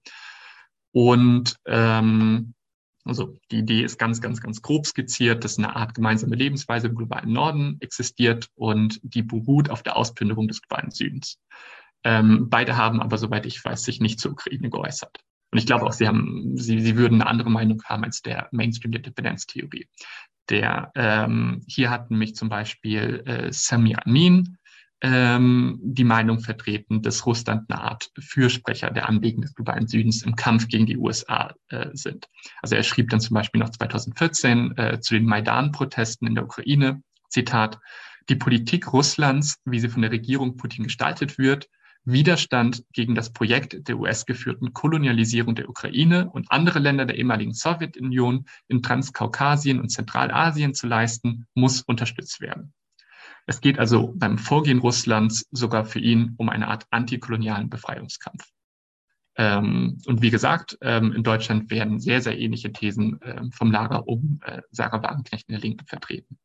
Und 0.93 1.57
ähm, 1.67 2.55
also 3.05 3.39
die 3.51 3.59
Idee 3.59 3.83
ist 3.83 3.99
ganz, 3.99 4.21
ganz, 4.21 4.41
ganz 4.41 4.63
grob 4.63 4.87
skizziert, 4.87 5.45
dass 5.45 5.59
eine 5.59 5.77
Art 5.77 5.95
gemeinsame 5.95 6.37
Lebensweise 6.37 6.89
im 6.89 6.95
globalen 6.95 7.33
Norden 7.33 7.77
existiert 7.81 8.49
und 8.55 9.01
die 9.03 9.23
beruht 9.23 9.71
auf 9.71 9.83
der 9.83 9.97
Ausplünderung 9.97 10.49
des 10.49 10.63
globalen 10.63 10.91
Südens. 10.91 11.39
Ähm, 12.03 12.49
beide 12.49 12.77
haben 12.77 13.01
aber, 13.01 13.19
soweit 13.19 13.47
ich 13.47 13.63
weiß, 13.65 13.83
sich 13.83 14.01
nicht 14.01 14.21
zur 14.21 14.33
Ukraine 14.33 14.71
geäußert. 14.71 15.21
Und 15.51 15.59
ich 15.59 15.67
glaube 15.67 15.87
auch, 15.87 15.93
sie 15.93 16.09
haben, 16.09 16.57
sie, 16.57 16.81
sie 16.81 16.97
würden 16.97 17.21
eine 17.21 17.31
andere 17.31 17.51
Meinung 17.51 17.83
haben 17.85 18.05
als 18.05 18.23
der 18.23 18.49
Mainstream 18.51 18.93
der 18.93 19.03
Dependenztheorie. 19.03 19.87
Der 20.51 20.91
ähm, 20.95 21.63
hier 21.67 21.91
hatten 21.91 22.19
mich 22.19 22.35
zum 22.35 22.49
Beispiel 22.49 23.23
äh, 23.27 23.53
Samir 23.53 24.05
Amin, 24.07 24.59
ähm, 25.05 25.79
die 25.83 26.03
Meinung 26.03 26.41
vertreten, 26.41 27.03
dass 27.03 27.27
Russland 27.27 27.71
eine 27.71 27.83
Art 27.83 28.11
Fürsprecher 28.19 28.91
der 28.91 29.07
Anliegen 29.07 29.43
des 29.43 29.55
globalen 29.55 29.87
Südens 29.87 30.23
im 30.23 30.35
Kampf 30.35 30.67
gegen 30.69 30.87
die 30.87 30.97
USA 30.97 31.55
äh, 31.69 31.91
sind. 31.93 32.27
Also 32.63 32.75
er 32.75 32.83
schrieb 32.85 33.11
dann 33.11 33.21
zum 33.21 33.35
Beispiel 33.35 33.61
noch 33.61 33.69
2014 33.69 34.79
äh, 34.79 35.01
zu 35.01 35.13
den 35.13 35.27
Maidan-Protesten 35.27 36.27
in 36.27 36.35
der 36.35 36.45
Ukraine, 36.45 37.03
Zitat, 37.29 37.81
die 38.31 38.37
Politik 38.37 38.95
Russlands, 38.95 39.61
wie 39.67 39.79
sie 39.79 39.91
von 39.91 40.01
der 40.01 40.11
Regierung 40.11 40.57
Putin 40.57 40.85
gestaltet 40.85 41.37
wird, 41.37 41.69
Widerstand 42.07 42.83
gegen 42.95 43.15
das 43.15 43.31
Projekt 43.31 43.87
der 43.87 43.99
US-geführten 43.99 44.73
Kolonialisierung 44.73 45.55
der 45.55 45.69
Ukraine 45.69 46.31
und 46.31 46.51
andere 46.51 46.79
Länder 46.79 47.05
der 47.05 47.19
ehemaligen 47.19 47.53
Sowjetunion 47.53 48.47
in 48.69 48.83
Transkaukasien 48.83 49.81
und 49.81 49.91
Zentralasien 49.91 50.73
zu 50.73 50.87
leisten, 50.87 51.47
muss 51.55 51.83
unterstützt 51.83 52.41
werden. 52.41 52.73
Es 53.47 53.61
geht 53.61 53.79
also 53.79 54.13
beim 54.17 54.39
Vorgehen 54.39 54.79
Russlands 54.79 55.47
sogar 55.51 55.85
für 55.85 55.99
ihn 55.99 56.35
um 56.39 56.49
eine 56.49 56.69
Art 56.69 56.87
antikolonialen 56.91 57.69
Befreiungskampf. 57.69 58.45
Ähm, 59.37 59.99
und 60.07 60.23
wie 60.23 60.31
gesagt, 60.31 60.79
ähm, 60.81 61.13
in 61.13 61.23
Deutschland 61.23 61.71
werden 61.71 61.99
sehr, 61.99 62.23
sehr 62.23 62.39
ähnliche 62.39 62.73
Thesen 62.73 63.19
ähm, 63.23 63.51
vom 63.53 63.73
Lager 63.73 64.07
um 64.07 64.41
äh, 64.45 64.63
Sarah 64.71 65.03
Wagenknecht 65.03 65.49
in 65.49 65.55
der 65.55 65.61
Linken 65.61 65.87
vertreten. 65.87 66.39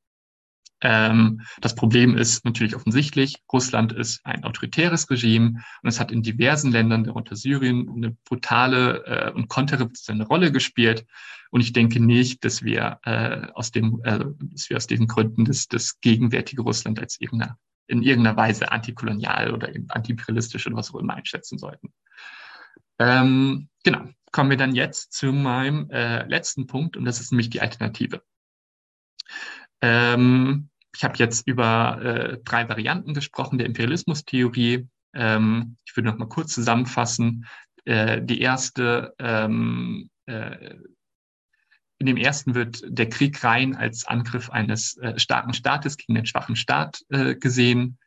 Ähm, 0.81 1.41
das 1.59 1.75
Problem 1.75 2.17
ist 2.17 2.45
natürlich 2.45 2.75
offensichtlich, 2.75 3.35
Russland 3.51 3.91
ist 3.91 4.25
ein 4.25 4.43
autoritäres 4.43 5.09
Regime 5.09 5.61
und 5.81 5.89
es 5.89 5.99
hat 5.99 6.11
in 6.11 6.23
diversen 6.23 6.71
Ländern, 6.71 7.03
darunter 7.03 7.35
Syrien, 7.35 7.89
eine 7.89 8.15
brutale 8.25 9.05
äh, 9.05 9.31
und 9.31 9.49
konterrevolutionäre 9.49 10.27
Rolle 10.27 10.51
gespielt. 10.51 11.05
Und 11.51 11.61
ich 11.61 11.73
denke 11.73 11.99
nicht, 11.99 12.43
dass 12.45 12.63
wir, 12.63 12.99
äh, 13.03 13.47
aus, 13.53 13.71
dem, 13.71 14.01
äh, 14.03 14.19
dass 14.39 14.69
wir 14.69 14.77
aus 14.77 14.87
diesen 14.87 15.07
Gründen 15.07 15.45
das, 15.45 15.67
das 15.67 15.99
gegenwärtige 15.99 16.61
Russland 16.61 16.99
als 16.99 17.19
irgendeiner, 17.19 17.57
in 17.87 18.03
irgendeiner 18.03 18.37
Weise 18.37 18.71
antikolonial 18.71 19.53
oder 19.53 19.69
antiimperialistisch 19.89 20.67
oder 20.67 20.75
was 20.75 20.93
auch 20.93 20.99
immer 20.99 21.15
einschätzen 21.15 21.57
sollten. 21.57 21.91
Ähm, 22.99 23.69
genau, 23.83 24.07
kommen 24.31 24.49
wir 24.49 24.57
dann 24.57 24.75
jetzt 24.75 25.13
zu 25.13 25.31
meinem 25.31 25.89
äh, 25.89 26.27
letzten 26.27 26.67
Punkt 26.67 26.97
und 26.97 27.05
das 27.05 27.19
ist 27.19 27.31
nämlich 27.31 27.49
die 27.49 27.61
Alternative. 27.61 28.21
Ähm, 29.81 30.69
ich 30.95 31.03
habe 31.03 31.17
jetzt 31.17 31.47
über 31.47 32.01
äh, 32.01 32.37
drei 32.43 32.67
Varianten 32.67 33.13
gesprochen 33.13 33.57
der 33.57 33.67
Imperialismustheorie. 33.67 34.87
Ähm, 35.13 35.77
ich 35.85 35.95
würde 35.95 36.09
noch 36.09 36.17
mal 36.17 36.27
kurz 36.27 36.53
zusammenfassen. 36.53 37.45
Äh, 37.85 38.21
die 38.21 38.41
erste, 38.41 39.15
ähm, 39.19 40.09
äh, 40.25 40.75
in 41.99 42.05
dem 42.05 42.17
ersten 42.17 42.55
wird 42.55 42.81
der 42.87 43.09
Krieg 43.09 43.43
rein 43.43 43.75
als 43.75 44.07
Angriff 44.07 44.49
eines 44.49 44.97
äh, 44.97 45.19
starken 45.19 45.53
Staates 45.53 45.97
gegen 45.97 46.15
den 46.15 46.25
schwachen 46.25 46.55
Staat 46.55 47.03
äh, 47.09 47.35
gesehen. 47.35 47.97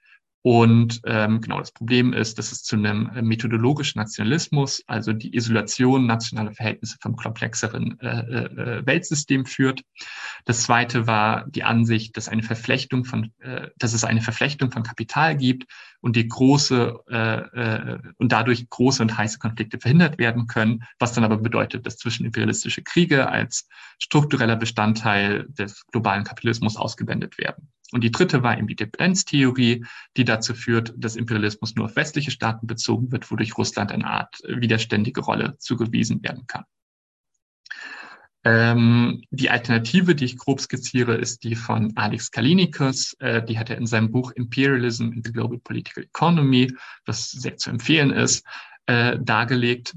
Und 0.44 1.00
ähm, 1.06 1.40
genau 1.40 1.60
das 1.60 1.70
Problem 1.70 2.12
ist, 2.12 2.36
dass 2.36 2.50
es 2.50 2.64
zu 2.64 2.74
einem 2.74 3.08
äh, 3.14 3.22
methodologischen 3.22 4.00
Nationalismus, 4.00 4.82
also 4.88 5.12
die 5.12 5.36
Isolation 5.36 6.06
nationaler 6.06 6.52
Verhältnisse 6.52 6.96
vom 7.00 7.14
komplexeren 7.14 7.98
äh, 8.00 8.08
äh, 8.08 8.84
Weltsystem 8.84 9.46
führt. 9.46 9.82
Das 10.44 10.62
zweite 10.64 11.06
war 11.06 11.46
die 11.46 11.62
Ansicht, 11.62 12.16
dass 12.16 12.28
eine 12.28 12.42
Verflechtung 12.42 13.04
von, 13.04 13.32
äh, 13.38 13.68
dass 13.78 13.92
es 13.92 14.02
eine 14.02 14.20
Verflechtung 14.20 14.72
von 14.72 14.82
Kapital 14.82 15.36
gibt 15.36 15.70
und 16.00 16.16
die 16.16 16.26
große 16.26 16.98
äh, 17.08 17.38
äh, 17.38 17.98
und 18.18 18.32
dadurch 18.32 18.68
große 18.68 19.00
und 19.00 19.16
heiße 19.16 19.38
Konflikte 19.38 19.78
verhindert 19.78 20.18
werden 20.18 20.48
können, 20.48 20.82
was 20.98 21.12
dann 21.12 21.22
aber 21.22 21.36
bedeutet, 21.36 21.86
dass 21.86 21.98
zwischenimperialistische 21.98 22.82
Kriege 22.82 23.28
als 23.28 23.68
struktureller 24.00 24.56
Bestandteil 24.56 25.46
des 25.50 25.86
globalen 25.86 26.24
Kapitalismus 26.24 26.76
ausgewendet 26.76 27.38
werden. 27.38 27.68
Und 27.92 28.02
die 28.02 28.10
dritte 28.10 28.42
war 28.42 28.56
eben 28.56 28.66
die 28.66 28.76
Dependenztheorie, 28.76 29.84
die 30.16 30.24
dazu 30.24 30.54
führt, 30.54 30.92
dass 30.96 31.16
Imperialismus 31.16 31.74
nur 31.74 31.86
auf 31.86 31.96
westliche 31.96 32.30
Staaten 32.30 32.66
bezogen 32.66 33.12
wird, 33.12 33.30
wodurch 33.30 33.56
Russland 33.58 33.92
eine 33.92 34.06
Art 34.06 34.40
widerständige 34.46 35.20
Rolle 35.20 35.56
zugewiesen 35.58 36.22
werden 36.22 36.46
kann. 36.46 36.64
Ähm, 38.44 39.22
die 39.30 39.50
Alternative, 39.50 40.14
die 40.16 40.24
ich 40.24 40.36
grob 40.36 40.60
skizziere, 40.60 41.14
ist 41.14 41.44
die 41.44 41.54
von 41.54 41.92
Alex 41.96 42.30
Kalinikas. 42.30 43.14
Äh, 43.20 43.44
die 43.44 43.58
hat 43.58 43.70
er 43.70 43.78
in 43.78 43.86
seinem 43.86 44.10
Buch 44.10 44.32
Imperialism 44.32 45.12
in 45.12 45.22
the 45.22 45.32
Global 45.32 45.58
Political 45.58 46.04
Economy, 46.04 46.72
was 47.06 47.30
sehr 47.30 47.56
zu 47.56 47.70
empfehlen 47.70 48.10
ist, 48.10 48.44
äh, 48.86 49.16
dargelegt. 49.20 49.94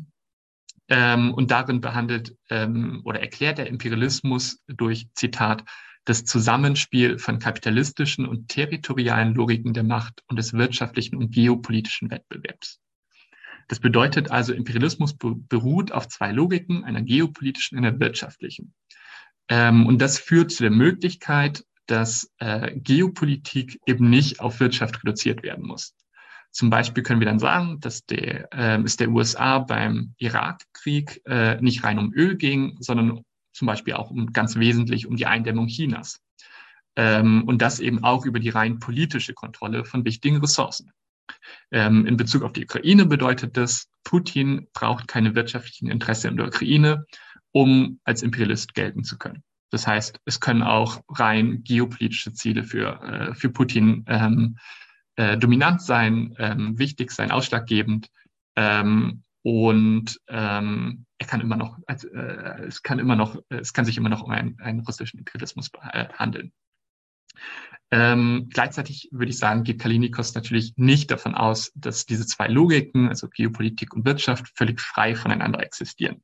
Ähm, 0.88 1.34
und 1.34 1.50
darin 1.50 1.82
behandelt 1.82 2.36
ähm, 2.52 3.02
oder 3.04 3.20
erklärt 3.20 3.58
der 3.58 3.66
Imperialismus 3.66 4.62
durch, 4.68 5.08
Zitat, 5.16 5.64
das 6.06 6.24
Zusammenspiel 6.24 7.18
von 7.18 7.40
kapitalistischen 7.40 8.26
und 8.26 8.48
territorialen 8.48 9.34
Logiken 9.34 9.74
der 9.74 9.84
Macht 9.84 10.24
und 10.28 10.38
des 10.38 10.54
wirtschaftlichen 10.54 11.16
und 11.16 11.32
geopolitischen 11.32 12.12
Wettbewerbs. 12.12 12.80
Das 13.68 13.80
bedeutet 13.80 14.30
also, 14.30 14.54
Imperialismus 14.54 15.16
beruht 15.18 15.92
auf 15.92 16.08
zwei 16.08 16.32
Logiken, 16.32 16.84
einer 16.84 17.02
geopolitischen 17.02 17.78
und 17.78 17.86
einer 17.86 18.00
wirtschaftlichen. 18.00 18.74
Ähm, 19.50 19.88
und 19.88 20.00
das 20.00 20.20
führt 20.20 20.52
zu 20.52 20.64
der 20.64 20.72
Möglichkeit, 20.72 21.66
dass 21.88 22.32
äh, 22.40 22.76
Geopolitik 22.76 23.80
eben 23.86 24.10
nicht 24.10 24.40
auf 24.40 24.60
Wirtschaft 24.60 25.04
reduziert 25.04 25.44
werden 25.44 25.66
muss. 25.66 25.96
Zum 26.52 26.70
Beispiel 26.70 27.04
können 27.04 27.20
wir 27.20 27.28
dann 27.28 27.40
sagen, 27.40 27.80
dass 27.80 28.06
der, 28.06 28.52
äh, 28.54 28.82
es 28.84 28.98
der 28.98 29.10
USA 29.10 29.60
beim 29.60 30.14
Irakkrieg 30.18 31.22
äh, 31.26 31.60
nicht 31.62 31.84
rein 31.84 32.00
um 32.00 32.14
Öl 32.14 32.38
ging, 32.38 32.78
sondern 32.80 33.24
zum 33.56 33.68
Beispiel 33.68 33.94
auch 33.94 34.12
um 34.12 34.34
ganz 34.34 34.58
wesentlich 34.58 35.08
um 35.08 35.16
die 35.16 35.26
Eindämmung 35.26 35.68
Chinas. 35.68 36.22
Ähm, 36.98 37.44
und 37.46 37.62
das 37.62 37.80
eben 37.80 38.04
auch 38.04 38.26
über 38.26 38.40
die 38.40 38.50
rein 38.50 38.80
politische 38.80 39.34
Kontrolle 39.34 39.86
von 39.86 40.06
wichtigen 40.06 40.38
Ressourcen. 40.38 40.92
Ähm, 41.72 42.06
in 42.06 42.18
Bezug 42.18 42.44
auf 42.44 42.54
die 42.54 42.64
Ukraine 42.64 43.06
bedeutet 43.06 43.58
das, 43.58 43.90
Putin 44.04 44.68
braucht 44.74 45.08
keine 45.08 45.36
wirtschaftlichen 45.36 45.90
Interessen 45.90 46.32
in 46.32 46.38
der 46.38 46.48
Ukraine, 46.48 47.06
um 47.52 48.00
als 48.04 48.22
Imperialist 48.22 48.76
gelten 48.76 49.04
zu 49.04 49.18
können. 49.18 49.44
Das 49.72 49.88
heißt, 49.88 50.20
es 50.26 50.40
können 50.40 50.62
auch 50.62 51.02
rein 51.10 51.64
geopolitische 51.64 52.34
Ziele 52.34 52.64
für, 52.64 53.02
äh, 53.02 53.36
für 53.36 53.50
Putin 53.50 54.06
ähm, 54.08 54.58
äh, 55.16 55.38
dominant 55.38 55.82
sein, 55.82 56.36
ähm, 56.38 56.78
wichtig 56.78 57.12
sein, 57.12 57.32
ausschlaggebend. 57.32 58.10
Ähm, 58.56 59.24
und 59.46 60.20
ähm, 60.28 61.06
er 61.20 61.28
kann 61.28 61.40
immer 61.40 61.56
noch, 61.56 61.78
äh, 61.86 62.64
es 62.66 62.82
kann 62.82 62.98
immer 62.98 63.16
noch, 63.16 63.38
es 63.50 63.74
kann 63.74 63.86
sich 63.86 63.96
immer 63.96 64.10
noch 64.10 64.24
um 64.24 64.32
einen, 64.32 64.60
einen 64.60 64.80
russischen 64.80 65.20
Imperialismus 65.20 65.70
äh, 65.92 66.08
handeln. 66.16 66.52
Ähm, 67.92 68.50
gleichzeitig 68.52 69.08
würde 69.12 69.30
ich 69.30 69.38
sagen, 69.38 69.64
geht 69.64 69.80
Kalinikos 69.80 70.34
natürlich 70.34 70.74
nicht 70.78 71.12
davon 71.12 71.36
aus, 71.36 71.72
dass 71.76 72.08
diese 72.08 72.26
zwei 72.26 72.48
Logiken, 72.48 73.08
also 73.08 73.30
Geopolitik 73.30 73.94
und 73.94 74.04
Wirtschaft, 74.04 74.52
völlig 74.56 74.82
frei 74.82 75.14
voneinander 75.14 75.62
existieren. 75.62 76.24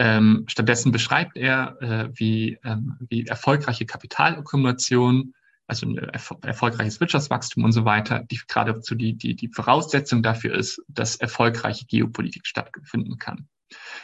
Ähm, 0.00 0.44
stattdessen 0.48 0.90
beschreibt 0.90 1.36
er, 1.36 1.80
äh, 1.80 2.08
wie, 2.14 2.58
ähm, 2.64 2.96
wie 3.08 3.26
erfolgreiche 3.26 3.86
Kapitalakkumulation, 3.86 5.34
also 5.70 5.86
ein 5.86 5.96
erfol 5.96 6.38
erfolgreiches 6.42 7.00
Wirtschaftswachstum 7.00 7.64
und 7.64 7.72
so 7.72 7.84
weiter, 7.84 8.24
die 8.30 8.40
geradezu 8.46 8.94
die, 8.94 9.14
die, 9.14 9.36
die 9.36 9.48
Voraussetzung 9.48 10.22
dafür 10.22 10.54
ist, 10.54 10.82
dass 10.88 11.16
erfolgreiche 11.16 11.86
Geopolitik 11.86 12.46
stattfinden 12.46 13.18
kann. 13.18 13.48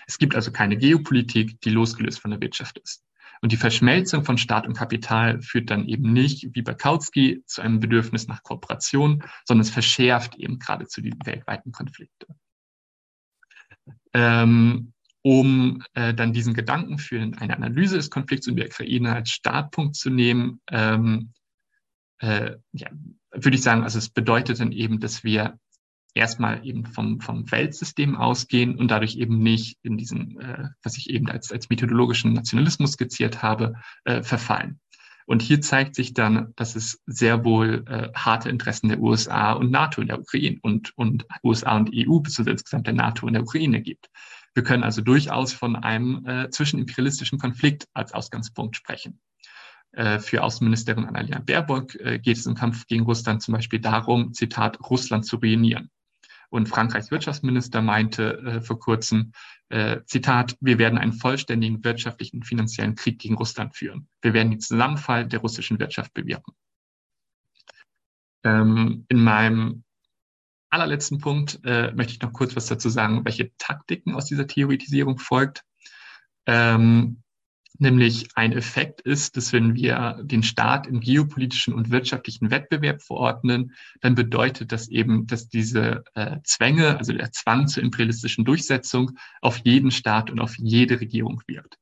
Es 0.07 0.19
gibt 0.19 0.37
also 0.37 0.53
keine 0.53 0.77
Geopolitik, 0.77 1.61
die 1.61 1.71
losgelöst 1.71 2.21
von 2.21 2.31
der 2.31 2.41
Wirtschaft 2.41 2.79
ist. 2.79 3.03
Und 3.43 3.53
die 3.53 3.57
Verschmelzung 3.57 4.25
von 4.25 4.39
Staat 4.39 4.67
und 4.67 4.75
Kapital 4.75 5.43
führt 5.43 5.71
dann 5.71 5.87
eben 5.87 6.13
nicht, 6.13 6.55
wie 6.55 6.63
bei 6.63 6.73
Kautsky, 6.73 7.43
zu 7.47 7.61
einem 7.61 7.81
Bedürfnis 7.81 8.29
nach 8.29 8.43
Kooperation, 8.43 9.23
sondern 9.45 9.63
es 9.63 9.71
verschärft 9.71 10.37
eben 10.37 10.59
geradezu 10.59 11.03
die 11.03 11.13
weltweiten 11.25 11.73
Konflikte. 11.73 12.27
Ähm, 14.15 14.93
um 15.23 15.83
äh, 15.95 16.15
dann 16.15 16.33
diesen 16.33 16.55
Gedanken 16.55 16.99
für 16.99 17.21
eine 17.21 17.57
Analyse 17.57 17.97
des 17.97 18.11
Konflikts 18.11 18.47
in 18.47 18.55
der 18.55 18.67
Ukraine 18.67 19.13
als 19.13 19.31
Startpunkt 19.31 19.97
zu 19.97 20.09
nehmen, 20.09 20.61
ähm, 20.71 21.33
äh, 22.19 22.57
ja, 22.73 22.89
würde 23.33 23.57
ich 23.57 23.63
sagen, 23.63 23.83
also 23.83 23.99
es 23.99 24.09
bedeutet 24.09 24.61
dann 24.61 24.73
eben, 24.73 25.01
dass 25.01 25.25
wir 25.25 25.59
erstmal 26.15 26.67
eben 26.67 26.87
vom, 26.87 27.21
vom 27.21 27.51
Weltsystem 27.51 28.17
ausgehen 28.17 28.79
und 28.79 28.91
dadurch 28.91 29.17
eben 29.17 29.39
nicht 29.39 29.79
in 29.83 29.99
diesen, 29.99 30.41
äh, 30.41 30.69
was 30.83 30.97
ich 30.97 31.11
eben 31.11 31.29
als, 31.29 31.53
als 31.53 31.69
methodologischen 31.69 32.33
Nationalismus 32.33 32.93
skizziert 32.93 33.43
habe, 33.43 33.75
äh, 34.05 34.23
verfallen. 34.23 34.81
Und 35.27 35.43
hier 35.43 35.61
zeigt 35.61 35.97
sich 35.97 36.15
dann, 36.15 36.53
dass 36.55 36.77
es 36.77 37.03
sehr 37.07 37.45
wohl 37.45 37.85
äh, 37.89 38.09
harte 38.15 38.49
Interessen 38.49 38.89
der 38.89 39.01
USA 39.01 39.53
und 39.53 39.71
NATO 39.71 40.01
in 40.01 40.07
der 40.07 40.21
Ukraine 40.21 40.59
und, 40.63 40.97
und 40.97 41.27
USA 41.43 41.77
und 41.77 41.91
EU 41.93 42.21
bis 42.21 42.39
insgesamt 42.39 42.87
der 42.87 42.95
NATO 42.95 43.27
in 43.27 43.35
der 43.35 43.43
Ukraine 43.43 43.83
gibt. 43.83 44.09
Wir 44.55 44.63
können 44.63 44.85
also 44.85 45.03
durchaus 45.03 45.53
von 45.53 45.77
einem 45.77 46.25
äh, 46.25 46.49
zwischenimperialistischen 46.49 47.39
Konflikt 47.39 47.89
als 47.93 48.15
Ausgangspunkt 48.15 48.77
sprechen. 48.77 49.21
Äh, 49.97 50.19
für 50.19 50.43
Außenministerin 50.43 51.07
Annalena 51.07 51.39
Baerbock 51.39 51.95
äh, 51.97 52.19
geht 52.19 52.37
es 52.37 52.45
im 52.45 52.55
Kampf 52.55 52.87
gegen 52.87 53.05
Russland 53.05 53.43
zum 53.43 53.55
Beispiel 53.55 53.81
darum, 53.81 54.35
Zitat, 54.35 54.79
Russland 54.91 55.25
zu 55.25 55.37
ruinieren. 55.37 55.91
Und 56.51 56.69
Frankreichs 56.69 57.11
Wirtschaftsminister 57.11 57.81
meinte 57.81 58.39
äh, 58.39 58.61
vor 58.61 58.79
kurzem, 58.79 59.33
Zitat, 60.05 60.57
wir 60.61 60.79
werden 60.79 60.97
einen 60.97 61.13
vollständigen 61.13 61.83
wirtschaftlichen 61.83 62.37
und 62.37 62.45
finanziellen 62.45 62.95
Krieg 62.95 63.19
gegen 63.19 63.35
Russland 63.35 63.75
führen. 63.75 64.07
Wir 64.23 64.33
werden 64.33 64.53
den 64.53 64.61
Zusammenfall 64.61 65.27
der 65.27 65.41
russischen 65.41 65.81
Wirtschaft 65.81 66.15
bewirken. 66.15 66.53
Ähm, 68.45 69.05
in 69.09 69.25
meinem 69.25 69.83
allerletzten 70.71 71.19
Punkt 71.19 71.59
möchte 71.65 72.13
ich 72.13 72.21
noch 72.21 72.33
kurz 72.33 72.55
was 72.55 72.67
dazu 72.67 72.89
sagen, 72.89 73.25
welche 73.25 73.51
Taktiken 73.59 74.15
aus 74.15 74.27
dieser 74.27 74.47
Theoretisierung 74.47 75.19
folgt. 75.19 75.65
Ähm, 76.47 77.25
Nämlich 77.79 78.29
ein 78.35 78.53
Effekt 78.53 79.03
ist, 79.03 79.37
dass 79.37 79.53
wenn 79.53 79.75
wir 79.75 80.19
den 80.23 80.43
Staat 80.43 80.87
im 80.87 81.01
geopolitischen 81.01 81.75
und 81.75 81.91
wirtschaftlichen 81.91 82.51
Wettbewerb 82.51 83.03
verordnen, 83.03 83.73
dann 84.01 84.15
bedeutet 84.15 84.73
das 84.73 84.89
eben, 84.89 85.27
dass 85.27 85.49
diese 85.49 86.05
äh, 86.15 86.39
Zwänge, 86.45 86.99
also 86.99 87.13
der 87.13 87.33
Zwang 87.33 87.69
zur 87.69 87.83
imperialistischen 87.83 88.45
Durchsetzung 88.45 89.13
auf 89.43 89.59
jeden 89.65 89.91
Staat 89.91 90.31
und 90.31 90.41
auf 90.41 90.57
jede 90.57 91.01
Regierung 91.01 91.43
wirkt. 91.47 91.79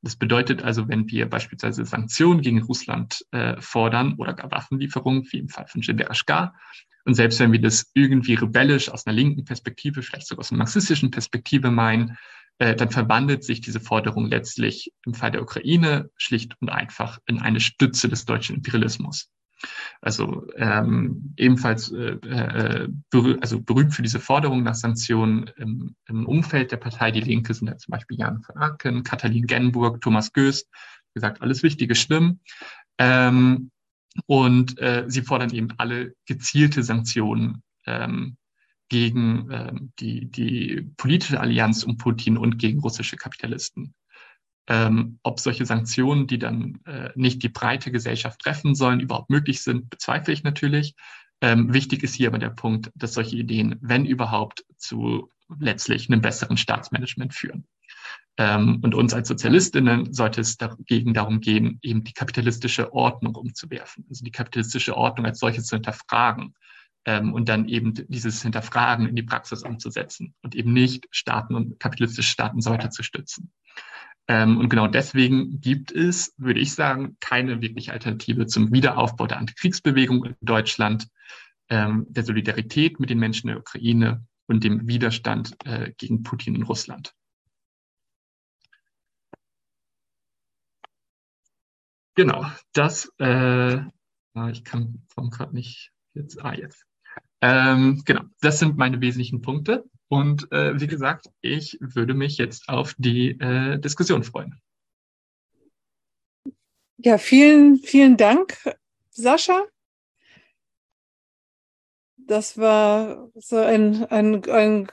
Das 0.00 0.16
bedeutet 0.16 0.62
also, 0.62 0.88
wenn 0.88 1.10
wir 1.10 1.28
beispielsweise 1.28 1.84
Sanktionen 1.84 2.42
gegen 2.42 2.62
Russland 2.62 3.24
äh, 3.30 3.60
fordern 3.60 4.14
oder 4.18 4.34
gar 4.34 4.50
Waffenlieferungen, 4.50 5.26
wie 5.30 5.38
im 5.38 5.48
Fall 5.48 5.66
von 5.66 5.80
Jindar 5.80 6.10
und 7.06 7.14
selbst 7.14 7.38
wenn 7.38 7.52
wir 7.52 7.60
das 7.60 7.90
irgendwie 7.94 8.34
rebellisch 8.34 8.88
aus 8.88 9.06
einer 9.06 9.14
linken 9.14 9.44
Perspektive, 9.44 10.02
vielleicht 10.02 10.26
sogar 10.26 10.40
aus 10.40 10.50
einer 10.50 10.58
marxistischen 10.58 11.10
Perspektive 11.10 11.70
meinen, 11.70 12.16
äh, 12.58 12.76
dann 12.76 12.90
verwandelt 12.90 13.44
sich 13.44 13.60
diese 13.60 13.80
Forderung 13.80 14.26
letztlich 14.26 14.92
im 15.04 15.14
Fall 15.14 15.30
der 15.30 15.42
Ukraine 15.42 16.10
schlicht 16.16 16.54
und 16.60 16.70
einfach 16.70 17.18
in 17.26 17.40
eine 17.40 17.60
Stütze 17.60 18.08
des 18.08 18.24
deutschen 18.24 18.56
Imperialismus. 18.56 19.30
Also 20.00 20.46
ähm, 20.56 21.34
ebenfalls 21.36 21.90
äh, 21.90 22.12
äh, 22.26 22.88
berüh 23.10 23.38
also 23.40 23.62
berühmt 23.62 23.94
für 23.94 24.02
diese 24.02 24.20
Forderung 24.20 24.62
nach 24.62 24.74
Sanktionen 24.74 25.50
im, 25.56 25.96
im, 26.06 26.26
Umfeld 26.26 26.70
der 26.72 26.76
Partei 26.76 27.10
Die 27.10 27.20
Linke 27.20 27.54
sind 27.54 27.68
ja 27.68 27.76
zum 27.76 27.92
Beispiel 27.92 28.18
Jan 28.18 28.42
von 28.42 28.56
Aken, 28.56 29.04
Katalin 29.04 29.46
Genburg, 29.46 30.00
Thomas 30.00 30.32
Goes, 30.32 30.68
wie 31.12 31.20
gesagt, 31.20 31.40
alles 31.40 31.62
wichtige 31.62 31.94
Stimmen. 31.94 32.40
Ähm, 32.98 33.70
und 34.26 34.78
äh, 34.78 35.04
sie 35.08 35.22
fordern 35.22 35.50
eben 35.50 35.68
alle 35.78 36.14
gezielte 36.26 36.82
Sanktionen 36.82 37.62
ähm, 37.86 38.36
gegen 38.94 39.50
äh, 39.50 39.72
die, 39.98 40.30
die 40.30 40.88
politische 40.96 41.40
Allianz 41.40 41.82
um 41.82 41.96
Putin 41.96 42.38
und 42.38 42.60
gegen 42.60 42.78
russische 42.78 43.16
Kapitalisten. 43.16 43.92
Ähm, 44.68 45.18
ob 45.24 45.40
solche 45.40 45.66
Sanktionen, 45.66 46.28
die 46.28 46.38
dann 46.38 46.78
äh, 46.86 47.10
nicht 47.16 47.42
die 47.42 47.48
breite 47.48 47.90
Gesellschaft 47.90 48.38
treffen 48.40 48.76
sollen, 48.76 49.00
überhaupt 49.00 49.30
möglich 49.30 49.62
sind, 49.62 49.90
bezweifle 49.90 50.32
ich 50.32 50.44
natürlich. 50.44 50.94
Ähm, 51.40 51.74
wichtig 51.74 52.04
ist 52.04 52.14
hier 52.14 52.28
aber 52.28 52.38
der 52.38 52.50
Punkt, 52.50 52.92
dass 52.94 53.14
solche 53.14 53.34
Ideen, 53.34 53.74
wenn 53.80 54.06
überhaupt, 54.06 54.64
zu 54.76 55.28
letztlich 55.58 56.08
einem 56.08 56.20
besseren 56.20 56.56
Staatsmanagement 56.56 57.34
führen. 57.34 57.66
Ähm, 58.36 58.78
und 58.84 58.94
uns 58.94 59.12
als 59.12 59.26
Sozialistinnen 59.26 60.14
sollte 60.14 60.40
es 60.40 60.56
dagegen 60.56 61.14
darum 61.14 61.40
gehen, 61.40 61.80
eben 61.82 62.04
die 62.04 62.12
kapitalistische 62.12 62.92
Ordnung 62.92 63.34
umzuwerfen, 63.34 64.06
also 64.08 64.24
die 64.24 64.30
kapitalistische 64.30 64.96
Ordnung 64.96 65.26
als 65.26 65.40
solche 65.40 65.64
zu 65.64 65.74
hinterfragen 65.74 66.54
ähm, 67.04 67.32
und 67.32 67.48
dann 67.48 67.68
eben 67.68 67.94
dieses 68.08 68.42
Hinterfragen 68.42 69.08
in 69.08 69.16
die 69.16 69.22
Praxis 69.22 69.62
umzusetzen 69.62 70.34
und 70.42 70.54
eben 70.54 70.72
nicht 70.72 71.06
Staaten 71.10 71.54
und 71.54 71.78
kapitalistische 71.80 72.30
Staaten 72.30 72.60
so 72.60 72.70
weiter 72.70 72.90
zu 72.90 73.02
stützen. 73.02 73.52
Ähm, 74.26 74.58
und 74.58 74.70
genau 74.70 74.86
deswegen 74.86 75.60
gibt 75.60 75.92
es, 75.92 76.34
würde 76.38 76.60
ich 76.60 76.74
sagen, 76.74 77.16
keine 77.20 77.60
wirkliche 77.60 77.92
Alternative 77.92 78.46
zum 78.46 78.72
Wiederaufbau 78.72 79.26
der 79.26 79.38
Antikriegsbewegung 79.38 80.24
in 80.24 80.36
Deutschland, 80.40 81.08
ähm, 81.68 82.06
der 82.08 82.24
Solidarität 82.24 83.00
mit 83.00 83.10
den 83.10 83.18
Menschen 83.18 83.48
der 83.48 83.58
Ukraine 83.58 84.26
und 84.46 84.64
dem 84.64 84.88
Widerstand 84.88 85.56
äh, 85.66 85.92
gegen 85.98 86.22
Putin 86.22 86.54
in 86.54 86.62
Russland. 86.62 87.14
Genau, 92.16 92.46
das 92.72 93.10
äh, 93.18 93.80
Ah, 94.36 94.50
ich 94.50 94.64
kann 94.64 95.06
vom 95.08 95.30
gerade 95.30 95.54
nicht 95.54 95.92
jetzt. 96.14 96.42
Ah, 96.44 96.54
jetzt. 96.54 96.84
Ähm, 97.44 98.00
genau, 98.06 98.22
das 98.40 98.58
sind 98.58 98.78
meine 98.78 99.02
wesentlichen 99.02 99.42
Punkte. 99.42 99.84
Und 100.08 100.50
äh, 100.50 100.80
wie 100.80 100.86
gesagt, 100.86 101.26
ich 101.42 101.76
würde 101.78 102.14
mich 102.14 102.38
jetzt 102.38 102.70
auf 102.70 102.94
die 102.96 103.38
äh, 103.38 103.78
Diskussion 103.78 104.24
freuen. 104.24 104.58
Ja, 106.96 107.18
vielen, 107.18 107.76
vielen 107.76 108.16
Dank, 108.16 108.56
Sascha. 109.10 109.62
Das 112.16 112.56
war 112.56 113.28
so 113.34 113.58
ein, 113.58 114.04
ein, 114.04 114.42
ein, 114.48 114.90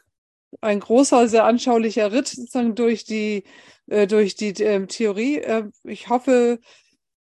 ein 0.59 0.79
großer, 0.81 1.29
sehr 1.29 1.45
anschaulicher 1.45 2.11
Ritt 2.11 2.27
sozusagen 2.27 2.75
durch 2.75 3.05
die, 3.05 3.45
äh, 3.87 4.07
durch 4.07 4.35
die 4.35 4.49
äh, 4.61 4.85
Theorie. 4.87 5.37
Äh, 5.37 5.69
ich 5.83 6.09
hoffe 6.09 6.59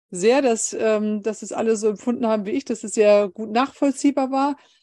sehr, 0.10 0.42
dass, 0.42 0.72
ähm, 0.72 1.22
dass 1.22 1.42
es 1.42 1.52
alle 1.52 1.76
so 1.76 1.90
empfunden 1.90 2.26
haben 2.28 2.46
wie 2.46 2.52
ich, 2.52 2.64
dass 2.64 2.86
es 2.86 2.94
sehr 2.94 3.28
gut 3.28 3.52
nachvollziehbar 3.52 4.32
war. 4.32 4.56